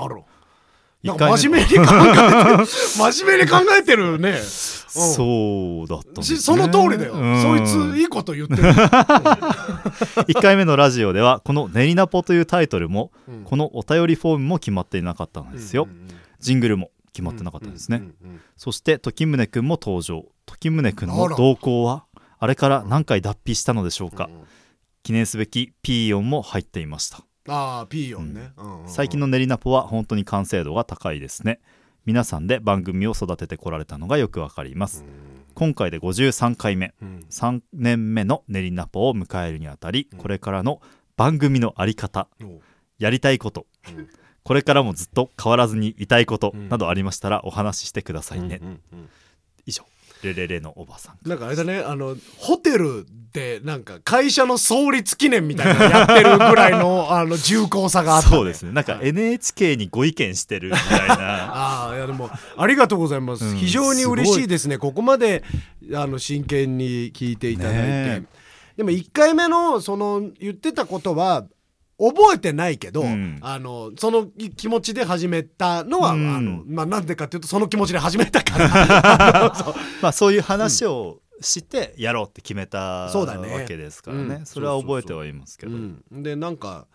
[1.04, 2.66] なんか真面目に考えてる。
[2.66, 7.42] 真面目に考えてるね、う んそうだったね、しその通りだよ、うん。
[7.42, 8.64] そいついいこと言ってる、
[10.32, 13.44] 1回目のラジオではこの「練りナポ」というタイトルもうん。
[13.44, 16.08] このお便りフォームも決まっていなかったんですよ、うんうんうん。
[16.40, 22.06] ジングルも決まってなかったんですね、うんうんうんそして時宗くんも登場時宗くんあらの動向は
[22.40, 24.44] あれから何回脱皮したのでしょうか、うん。
[25.02, 28.66] 記念すべきピーヨンも入っていましたああピーヨンね、うん。
[28.66, 31.60] うんうん最近の練りナポは本当に完成度が高いですね。
[32.06, 35.06] 皆さんで番組を育ててこられたのがよくわかります。
[35.56, 36.94] 今回で53回目。
[37.02, 37.26] うん。
[37.30, 40.20] 3年目の練りナポを迎えるにあたりうん。
[40.20, 40.82] これからの
[41.16, 42.44] 番組のあり方う。
[42.46, 42.60] ん
[43.00, 44.08] やりたいことうん。
[44.44, 48.62] これからもずっと変わらずにいたいことうんなどありましたらお話ししてくださいね、
[49.66, 49.86] 以上
[50.24, 51.30] レレレのおばさん。
[51.30, 58.72] なんかあれだねあのホテルでなんか会社の創立記念みたいなのやってるぐらいの あの重厚さがあった、ね、そうですね。
[58.72, 61.16] なんか NHK にご意見してるみたいな。
[61.18, 64.78] ああいやでもありがとうございます、うん非常に嬉しいですね。
[64.78, 65.44] ここまで
[65.94, 68.24] あの真剣に聞いていただいて、ねえ。
[68.78, 71.46] でも1回目のその言ってたことは
[72.12, 73.40] 覚えてないけど、うん。
[73.42, 74.28] あのその
[74.58, 76.36] 気持ちで始めたのは、うん。
[76.36, 79.56] あのまあ、なんでかっていうとその気持ちで始めたから。
[79.56, 79.76] そう。
[80.02, 84.36] まあそういう話をしてやろうって決めたわけですからね。
[84.36, 84.46] うん。
[84.46, 85.72] それは覚えてはいますけど。
[85.72, 86.88] うん、でなんか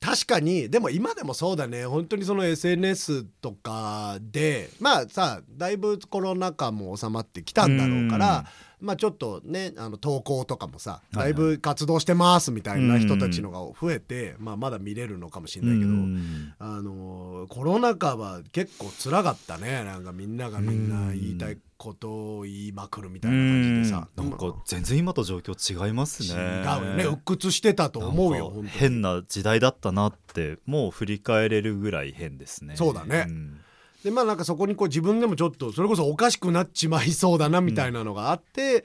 [0.00, 1.86] 確かにでも今でもそうだね。
[1.86, 8.44] 本当にその SNS とかでまあさだいぶコロナ禍も収まってきたんだろうから、
[8.80, 16.54] まあちょっとねあの投稿とかもさだいぶ活動してますみたいな人たちのが増えて、まあ、まだ見れるのかもしれないけど、うん。
[16.58, 19.84] あのーコロナ禍は結構辛かったね。
[19.84, 24.08] なんかみんながみんな言いたいことを言いまくるみたいな感じでさ。
[24.16, 26.40] なんか全然今と状況違いますね。
[26.40, 27.04] 違うよね。
[27.04, 32.76] 鬱屈してたと思うよ変な時代だったなってもう振り返れるぐらい変ですね。
[32.76, 33.24] そうだね。
[33.24, 33.60] ん
[34.04, 38.84] でまあなんかそこにこう自分でもちょっとそれこそおかしくなっちまいそうだなみたいなのがあって、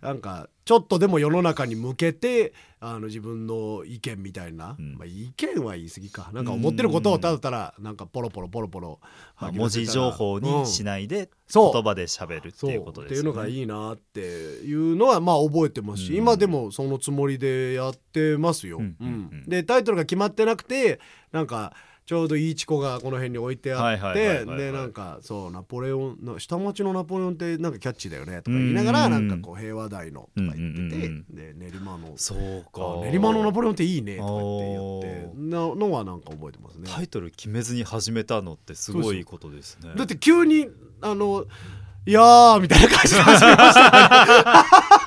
[0.00, 4.96] なんかちょっとでも世の中に向けてあの自分の意見みたいな、うん。
[4.96, 6.30] まあ、意見は言い過ぎか。
[6.32, 8.98] なんか思ってることをただただなんかポロポロポロポロ
[9.40, 16.18] まあ文字情報にしないで言葉で喋るっていうことですっていうのがいいいなっていうのはまあ覚えてますし、うん。
[16.18, 18.78] 今でもそのつもりでやってますよ。
[18.78, 18.84] うん。
[18.84, 19.06] ううん。
[19.06, 19.48] うんん。
[19.48, 20.98] でタイトルが決まってなくて
[21.30, 21.74] なんか
[22.04, 29.12] ちょうどいいチコがこの辺に置いてあってでなんかそうナポレオンの下町のナポレオンってなんかキャッチーだよねとか言いながらうん。
[29.12, 33.00] なんかこう平和台のとか言っててで練馬のそうか。
[33.00, 36.88] あ練馬のナポレオンっていいねとか言って言ってなのはなんか覚えてますね。
[36.92, 39.92] タイトル決めずに始めたのってすごいことですね。
[39.96, 40.68] だって急に
[41.00, 41.46] あの
[42.04, 44.98] 「いやー」みたいな感じで始めましたね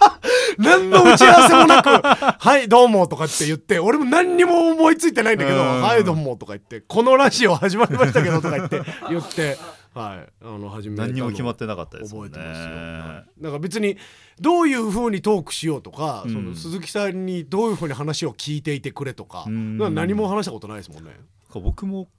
[0.57, 1.89] 何の打ち合わせもなく
[2.39, 5.81] 「はいどうも」とかって言って俺も何にも思いついてないんだけど「うん。
[5.81, 9.57] はいどうも」とか言って「このラジオ始まりましたけど」とか言って 言って
[9.95, 12.19] はいあの始め何にも決まってなかったですね。
[12.19, 13.41] 覚えてますよ、はい。
[13.43, 13.97] だから別に
[14.41, 16.33] どういう風にトークしようとか、うん。
[16.33, 19.77] その鈴木さんにどういう風に話を聞いていてくれとか、うん。
[19.95, 21.11] 何も話したことないですもんね。
[21.53, 22.09] 僕も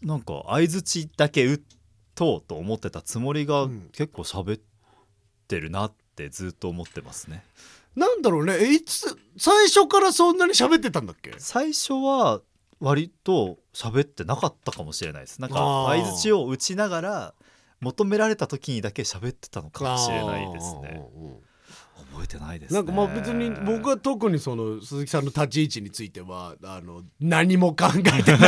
[0.00, 1.60] なんか相づちだけ打
[2.14, 3.90] とうと思ってたつもりがうん。
[3.90, 4.60] 結構喋っ
[5.48, 5.96] てるなって
[6.28, 7.44] ずっと思ってますね。
[7.94, 8.56] なんだろうね。
[8.60, 11.32] えいつ最初からそんなに喋ってたんだっけ？
[11.38, 12.40] 最初は
[12.80, 15.40] 割と喋ってなかったかもしれないです。
[15.40, 17.34] なんか相づちを打ちながら
[17.80, 21.02] 求められた時にだけ喋ってたのかもしれないですね。
[21.14, 21.36] うんうん
[22.12, 22.76] 覚えてないですね。
[22.78, 28.38] なんかまあ別に僕は特にその鈴木さんの立ち位置についてはあの何も考えてないんですけ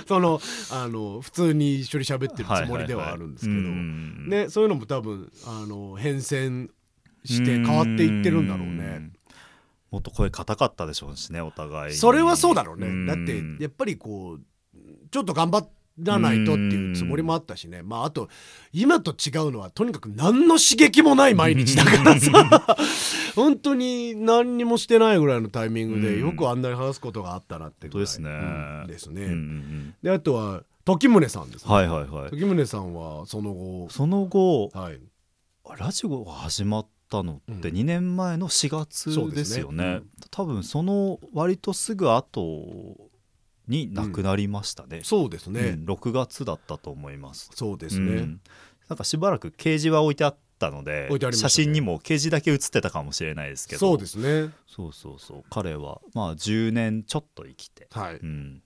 [0.00, 0.40] ど その
[0.72, 6.68] あの普通に一緒に喋ってるつもりではあるんですけど、ね、そういうのも多分あの変遷
[7.24, 8.84] して変わっていってるんだろうね。
[8.98, 9.12] ん。
[9.90, 11.96] もっと声硬かったでしょうしねお互いに。
[11.98, 13.06] それはそうだろうね、ん。
[13.06, 14.40] だってやっぱりこう
[15.10, 15.66] ちょっと頑張
[16.00, 17.82] らないとっていうつもりもあったしね。
[17.82, 18.28] まああと
[18.72, 22.76] 今と違うのはとにかく何の刺激もない毎日だからさ。
[23.34, 26.28] 本当に何にもしてないぐらいのタイミングでうん。
[26.28, 28.06] よくあんなに話すことがあったなってぐらい。
[28.06, 28.30] 本当ですね。
[28.30, 28.34] う
[28.84, 32.30] んですね、であとは時宗さんですね、はいはいはい。
[32.30, 35.00] 時宗さんはその後その後はい。
[35.78, 37.76] ラジオが始まったのってうん。
[37.76, 39.90] 2年前の4月でですすよね,、ね。
[39.94, 40.06] うん。
[40.30, 43.07] 多分その割とすぐ後
[43.68, 45.84] に亡くなりましたね、そうですね、うん。
[45.84, 47.50] 6月だったと思います。
[47.54, 48.40] そうですね、うん。
[48.88, 51.32] なんかしばらくケージは置いてあったのでね。
[51.32, 53.80] 写真にもケージだけ写ってたかもしれないですけど。
[53.80, 54.52] そうですね。
[54.66, 55.44] そうそうそう。
[55.50, 58.62] 彼はまあ10年ちょっと生きて、はい、うん、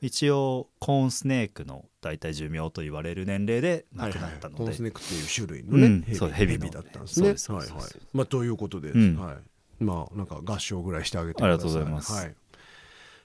[0.00, 6.02] 一応コーンスネークの大体寿命と言われる年齢で亡くなったので、コンスネックっていう種類のね、うん。
[6.02, 7.56] ヘビそうヘビのヘビだったんですね。
[7.56, 7.90] はいはい。
[8.12, 9.16] まあということで、うん。
[9.16, 9.36] はい。
[9.82, 11.70] まあなんか合唱ぐらいしてあげてくありださい。
[11.70, 12.12] がとうございます。
[12.12, 12.34] はい、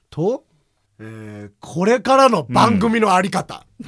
[0.10, 0.44] と、
[1.00, 3.66] えーこれからの番組のあり方、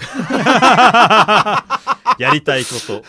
[2.19, 3.03] やりたいこと。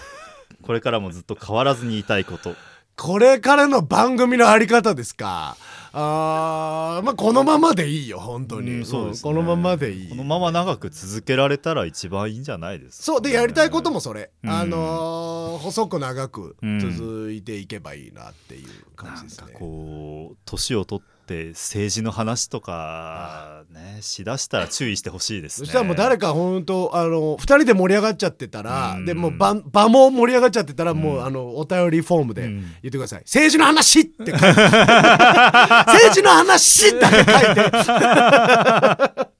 [0.62, 2.54] これからもずっと変わらずにいたいこと。
[2.96, 5.56] これからの番組のあり方ですか？
[5.92, 9.32] あーまあこのままでいいよ本当に、うんそうですね。
[9.32, 10.08] このままでいい。
[10.08, 14.50] このまま長く続けられたら一番いいんじゃないですか、そうでやりたいこともそれ、うん。
[14.50, 16.78] あのー細く長くうん。
[16.80, 21.19] 続いていけばいいなっていう感じですね、こう年を取って
[21.50, 25.66] 政治の話とかねしだしたら注意してほしいですね。
[25.66, 29.06] そしたらもう誰か本当あの2人で盛り上がっちゃってたら、うん。
[29.06, 31.24] でもう場場も盛り上がっちゃってたら、もううん。
[31.24, 32.60] あのお便りフォームでうん。
[32.60, 34.38] 言ってください、政治の話って書いて。
[34.40, 37.24] 政治の話だけ書い
[37.54, 39.30] て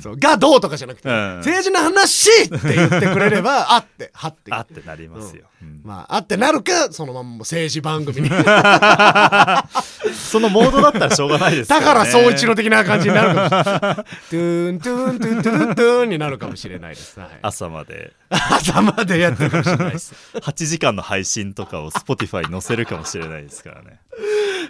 [0.00, 8.28] そうがどうとかじゃなくて、うん政治の話って言ってくれれば あってはってあってなりますよ、うんまああってなるかそのまま政治番組に
[10.12, 13.80] そのモードだったらしょうがないです田原総一朗の的な感じになるかもしれない。
[13.80, 17.18] トゥーントゥーントゥーントゥーントゥーンになるかもしれないです。
[17.18, 20.14] はい、朝まで朝までやってるかもしれないです。
[20.34, 24.00] 8時間の配信とかを Spotify に載せるかもしれないですからね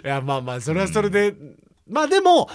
[0.03, 1.35] いやまあまあそれはそれで、
[1.87, 2.49] まあでも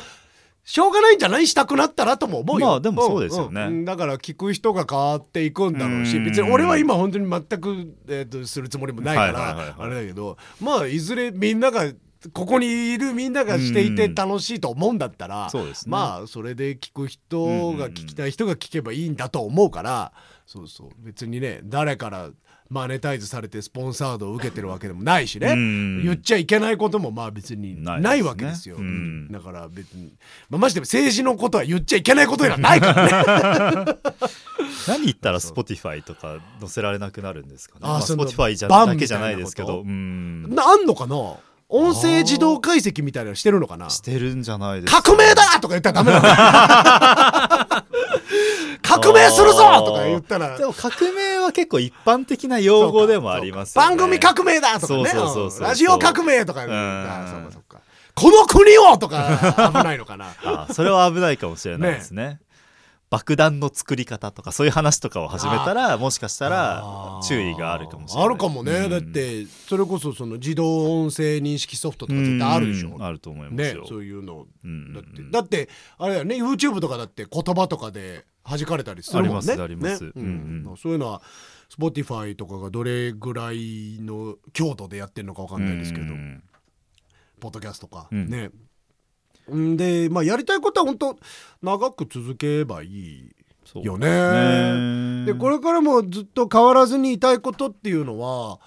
[0.69, 2.67] しょうがないんじゃないしたくなったらとも思うよ。
[2.67, 3.69] まあでもそうですよね。
[3.69, 3.85] んん。
[3.85, 6.25] だから聞く人が変わっていくんだろうしうん。
[6.25, 11.85] 別に俺は今本当に全く、えー、とするつもりもないからあれだけどまあいずれみんなが
[12.33, 15.73] ここにいるみんながしていて楽しいと思うんだったら、そうね。
[15.87, 20.12] まあそれで聞く人が聞きたい人が聞けばいいんだと思うから
[20.47, 20.89] そうそう。
[20.99, 22.31] 別にね誰から
[22.69, 26.03] マネタイズされてスポンサードを受けてるわけでもないしね、うん。
[26.03, 29.31] 言っちゃいけないこともまあ別にないわけですよ、うん。
[29.31, 30.12] だから別に、
[30.51, 33.97] まあ、マジで政治のことは言っちゃいけないことではないからね。
[34.89, 37.81] 何言ったら Spotify とか載せられなくなるんですかね。
[37.83, 39.83] まあ、あその Spotify じゃバンだけじゃないですけど。
[39.83, 40.55] うん。
[40.55, 41.37] なあんのかな？
[41.69, 43.91] 音声自動解析みたいなのしてるのかな？
[43.91, 45.03] してるんじゃないですか。
[45.03, 47.87] 革命だとか言ったらダメなの
[48.83, 50.57] 革命するぞとか言ったら。
[50.57, 53.89] でも革命は結構一般的な用語でもありますよね。
[53.89, 55.12] 番組革命だとかね。
[55.61, 56.71] ラジオ革命とかん。
[56.71, 57.62] あそうかそう。
[57.62, 57.81] か
[58.14, 60.27] この国をとか危ないのかな。
[60.45, 62.39] あそれは危ないかもしれないですね
[63.09, 68.25] 爆弾の作り方とかそういう話とかを始めたらもしかしたら注意があるかもしれない。
[68.27, 68.91] あるかもね、うん。
[68.91, 72.97] だってそれこそその自動音声認識ソフトとか絶対あるでしょ。
[72.97, 74.47] うんあると思いますねよ、そういうの。
[74.65, 76.37] うんだってだってあれだよね。
[76.37, 79.53] YouTube とかだって言葉とかで弾かれたりするもんね。
[79.53, 80.05] ありますあります。
[80.05, 80.13] ね。
[80.77, 81.23] そういうのは
[81.71, 86.43] Spotify とかがどれぐらいの強度でやってるのかわかんないですけど、うん
[87.39, 88.29] ポッドキャストとか、うん。
[88.31, 88.47] ね。
[88.47, 88.53] ん
[89.49, 91.18] でまあやりたいことは本当
[91.62, 93.30] 長く続ければいい
[93.64, 94.09] そうよね。
[94.09, 95.26] ね。
[95.26, 98.61] でこれからもずっと変わらずにいたいことっていうのは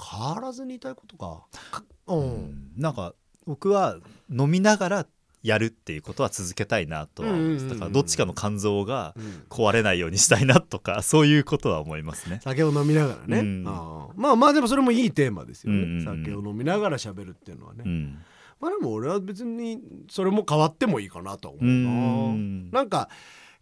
[0.00, 1.42] 変わらずにいたいことか。
[1.70, 2.72] かうん、うん。
[2.76, 3.14] なんか
[3.46, 3.96] 僕は
[4.30, 5.06] 飲みながら
[5.42, 7.28] やるっていうことは続けたいなとは
[7.68, 9.44] だからどっちかの肝臓がうん。
[9.50, 12.40] 壊れないようにしたいなとかそういうことは思いますね。
[12.42, 13.64] 酒を飲みながらね、うん。
[13.66, 16.22] ああまあまあでもそれもいいテーマですよね、うんうんうん。
[16.24, 18.18] 酒を飲みながら喋るっていうのはね、うん
[18.60, 19.80] まあでも俺は別に
[20.10, 21.90] それも変わってもいいかなと思ううな、
[22.32, 22.70] ん。
[22.70, 23.08] なんか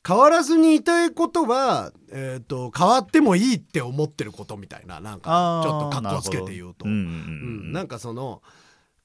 [0.06, 5.00] 変わらずにいたいことは、えー、と変わってもいいって思ってることみたいな。
[5.00, 6.86] なんかちょっと格好つけて言うと。
[6.86, 7.72] うん。
[7.72, 8.42] なんかその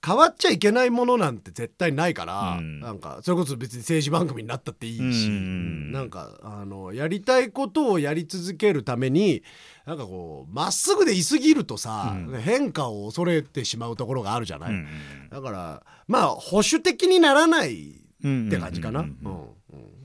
[0.07, 2.79] 変わっちゃいけないものなんて絶対ないから、うん。
[2.79, 5.91] なんかそれこそ別に政治番組になったっていいし、うん。
[5.91, 9.43] なんかあのやりたいことをやり続けるために
[9.85, 12.41] なんかこうまっすぐでいすぎるとさ、うん。
[12.41, 14.87] 変化を恐れてしまうところがあるじゃない、うん
[15.29, 19.01] だからまあ保守的にならないうんって感じかな。
[19.01, 19.11] うん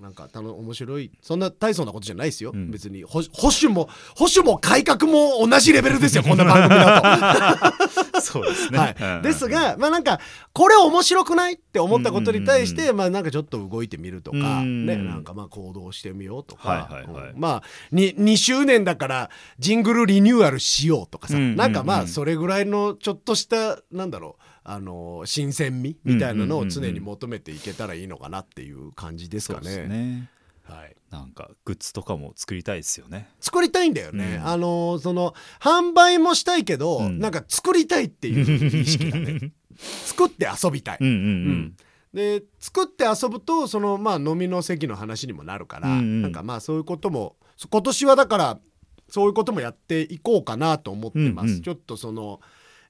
[0.00, 7.72] なんかたの面白いそんな大層なことじゃないですよ、うん別に保保守も保守も改革も同じレベルですよこんな番組だ
[8.12, 8.20] と。
[8.20, 10.18] そうですねはいですがまあなんか
[10.52, 29.88] これ面白くないって思ったことに対して、まあなんかちょっと動いてみるとか、うんねなんかまあ行動してみようとか、はいはいはいうんまあに 2, 周年だからジングルリニューアルしようとかさ、うんなんかまあそれぐらいのちょっとしたなんだろうあの新鮮味みたいなのを常に求めていけたらいいのかなっていう感じですかね。
[29.88, 30.30] ね。
[30.62, 30.96] はい。
[31.10, 33.28] なんかグッズとかも作りたいですよね。
[33.40, 34.46] 作りたいんだよね、うん。
[34.46, 37.18] あのその販売もしたいけど、うん。
[37.18, 41.26] なんか作りたいっていう意識がね 作って遊びたい、うんうんううん
[41.60, 41.76] ん。
[42.14, 46.22] で作って遊ぶとそのまあ飲みの席の話にもなるから、うんうん。
[46.22, 47.36] なんかまあそういうことも
[47.68, 48.60] 今年はだから
[49.08, 51.62] そういうこともやっていこうかなと思ってます、うんうん。
[51.62, 52.40] ちょっとその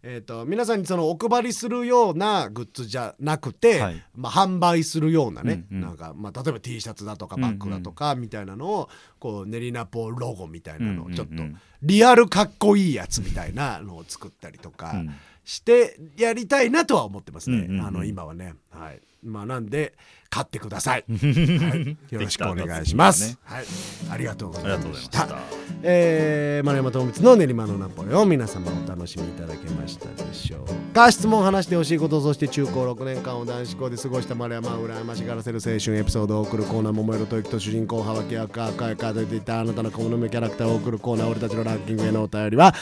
[0.04, 4.02] えー、と皆さんにそのお配りするようなグッズじゃなくて、はい。
[4.16, 5.82] まあ、販売するようなね、うんうん。
[5.82, 8.88] なんか、まあ、例えば T シャツだとかバッグだとかみたいなのを
[9.20, 11.38] こう練りナポロゴみたいなのをちょっとうん。
[11.38, 15.10] うんうんリアルかっこいいやつみたいなのを作ったりとかうん。
[15.44, 17.86] してやりたいなとは思ってますね、うんうんうん。
[17.86, 18.54] あの今はね。
[18.70, 19.00] はい。
[19.24, 19.94] まあ、なんで
[20.32, 23.64] 買ってください、はい、よろしくお願いします、はい、
[24.10, 25.26] ありがとうございました。
[25.26, 25.36] た。
[25.82, 31.12] えー、丸山智光の練馬のナポレオン皆様お楽しみいただけましたでしょうか。
[31.12, 42.74] 質問話してほしいことそして中高6年間を男子校で過ごした丸山を羨ましがらせる青春エピソードを送るコーナー桃色と雪と主人公はわけやか赤いカードでいったあなたの好みキャラクターを送るコーナー俺たちのランキングへのお便りは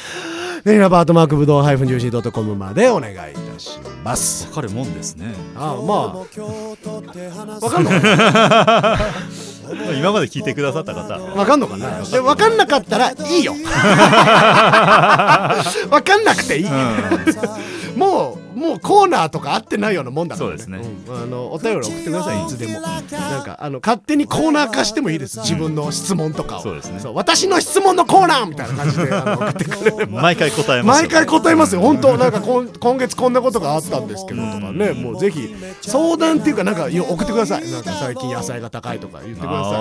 [0.64, 3.49] 練馬アットマークブドウハイフンジューシー .com までお願いいたします
[4.04, 4.14] わ
[4.54, 5.34] かるもんですね。
[5.56, 6.06] ああまあ。
[6.08, 6.26] わわ
[7.70, 7.90] かんな？
[9.96, 11.18] 今まで聞いてくださった方。
[11.18, 12.00] わかんのかな？
[12.02, 13.54] でわかんなかったらいいよ。
[15.90, 16.66] わかんなくていい、
[17.96, 21.04] もうもうコーナーとか合ってないようなもんだから、ね、そうですね。
[21.08, 21.22] うん。
[21.22, 22.80] あのお便り送ってくださいいつでも。
[22.80, 25.40] なんかあの勝手にコーナー化してもいいです。
[25.40, 27.00] 自分の質問とかを、そうですね。
[27.14, 30.22] 私の質問のコーナーみたいな感じで あの送ってくれれば。
[30.22, 31.80] 毎回答えます毎回答えますよ。
[31.80, 34.92] 本当なんかこん今月こんなことがあったんですけどとかね。
[34.92, 37.70] もうぜひ相談っていうかなんかよ送ってください。
[37.70, 39.72] なんか最近野菜が高いとか言ってください。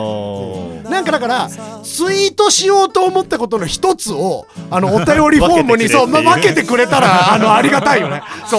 [0.85, 1.49] あなんかだから
[1.83, 8.21] ツイートしようと思ったことの一つをあのお便りフォームにそう分けてくれたらあのありがたいよね。
[8.47, 8.58] そ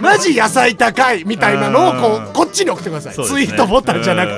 [0.00, 3.24] マジ野菜高いみたいなのをこうこっちに送ってください、ね。
[3.24, 4.32] ツイートボタンじゃなく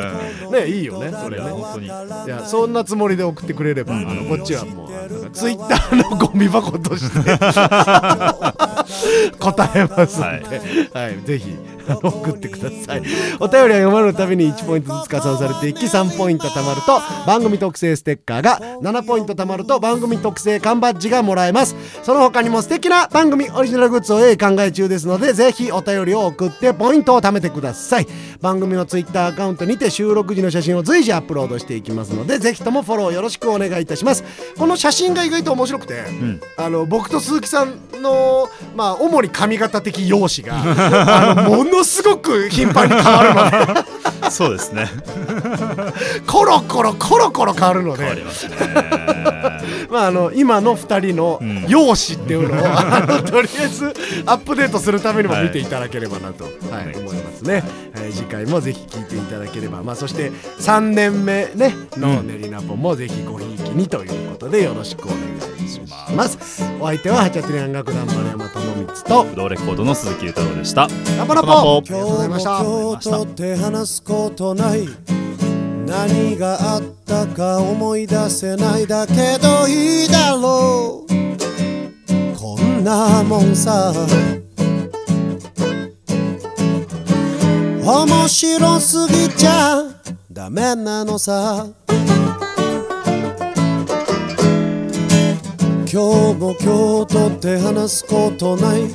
[0.51, 0.61] て。
[0.63, 1.11] ねいいよね。
[1.11, 1.45] それね。
[1.47, 1.89] ー本当にい
[2.29, 7.19] やそんなつもりで送ってくれれば、あのこっちはもうツイッターのゴミ箱として
[9.39, 10.61] 答えますので、
[10.93, 11.19] はい。
[11.25, 11.55] ぜひ。
[11.55, 13.03] あの 送ってください。
[13.41, 21.77] お便りは読まれるたびに1ポイントずつ加算されていき3ポイント貯まると番組特製ステッカーが7ポイント貯まると番組特製缶バッジがもらえます。
[22.03, 28.07] その他にも素敵な番組オリジナルグッズを考え中ですのでぜひお便りを送ってポイントを貯めてください。
[28.41, 34.25] 番組のツイッターアカウントにて収録時の写真を随時アップロードしていきますのでぜひともフォローよろしくお願いいたします。
[34.59, 36.41] この写真が意外と面白くて、ん。
[36.57, 43.85] あの僕と鈴木さんのまあ主に髪型的容姿が あのものすごく頻繁に変わるので。
[44.31, 44.89] そうですね。
[46.27, 48.03] コロコロコロコロ変わるので。
[48.05, 48.57] 変わりますね。
[49.91, 51.65] まああの今の2人のん。
[51.69, 53.93] 容姿っていうのを、 あのとりあえず
[54.27, 56.87] アップデートするためにも見ていただければなと、はい。
[56.87, 57.63] はい思いますね、
[57.95, 65.54] はい、次回もぜひ聞いていただければ、まあ、そして3年目、ね、の「練りナポ」もぜひごひいきにということでよろしくお願いします
[66.81, 70.89] お相手はハチャトリアン楽団丸山智光とブドウレコードの鈴木太郎でした。
[71.17, 71.49] ラポラポ。
[71.49, 71.77] ラポ。
[71.79, 72.51] ありがとうございました。
[72.51, 74.89] 今日も今日とって話すことない。
[75.87, 82.37] 何があったか思い出せないだけどいいだろう。
[82.37, 83.93] こんなもんさ。
[87.87, 89.85] 面白すぎちゃ
[90.33, 91.67] ダメなのさ
[95.95, 98.93] 今日も今日とって話すことない。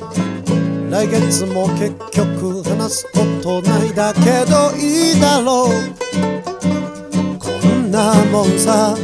[0.90, 5.70] 来月も結局話すことないだけどいいだろう。
[7.38, 8.94] こんなもんさ。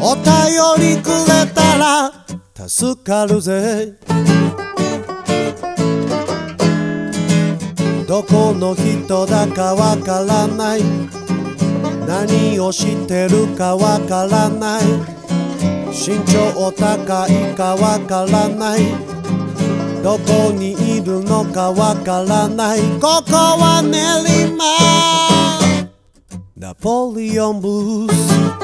[0.00, 2.12] お便りくれたら
[2.68, 3.94] 助かるぜ。
[8.06, 11.23] どこの人だかわからない。
[12.06, 14.82] 何をしてるかわからない。
[15.90, 18.80] 身長高いかわからない。
[20.02, 22.80] どこにいるのかわからない。
[23.00, 24.64] ここは練馬。
[26.56, 28.63] ナポリオンブース。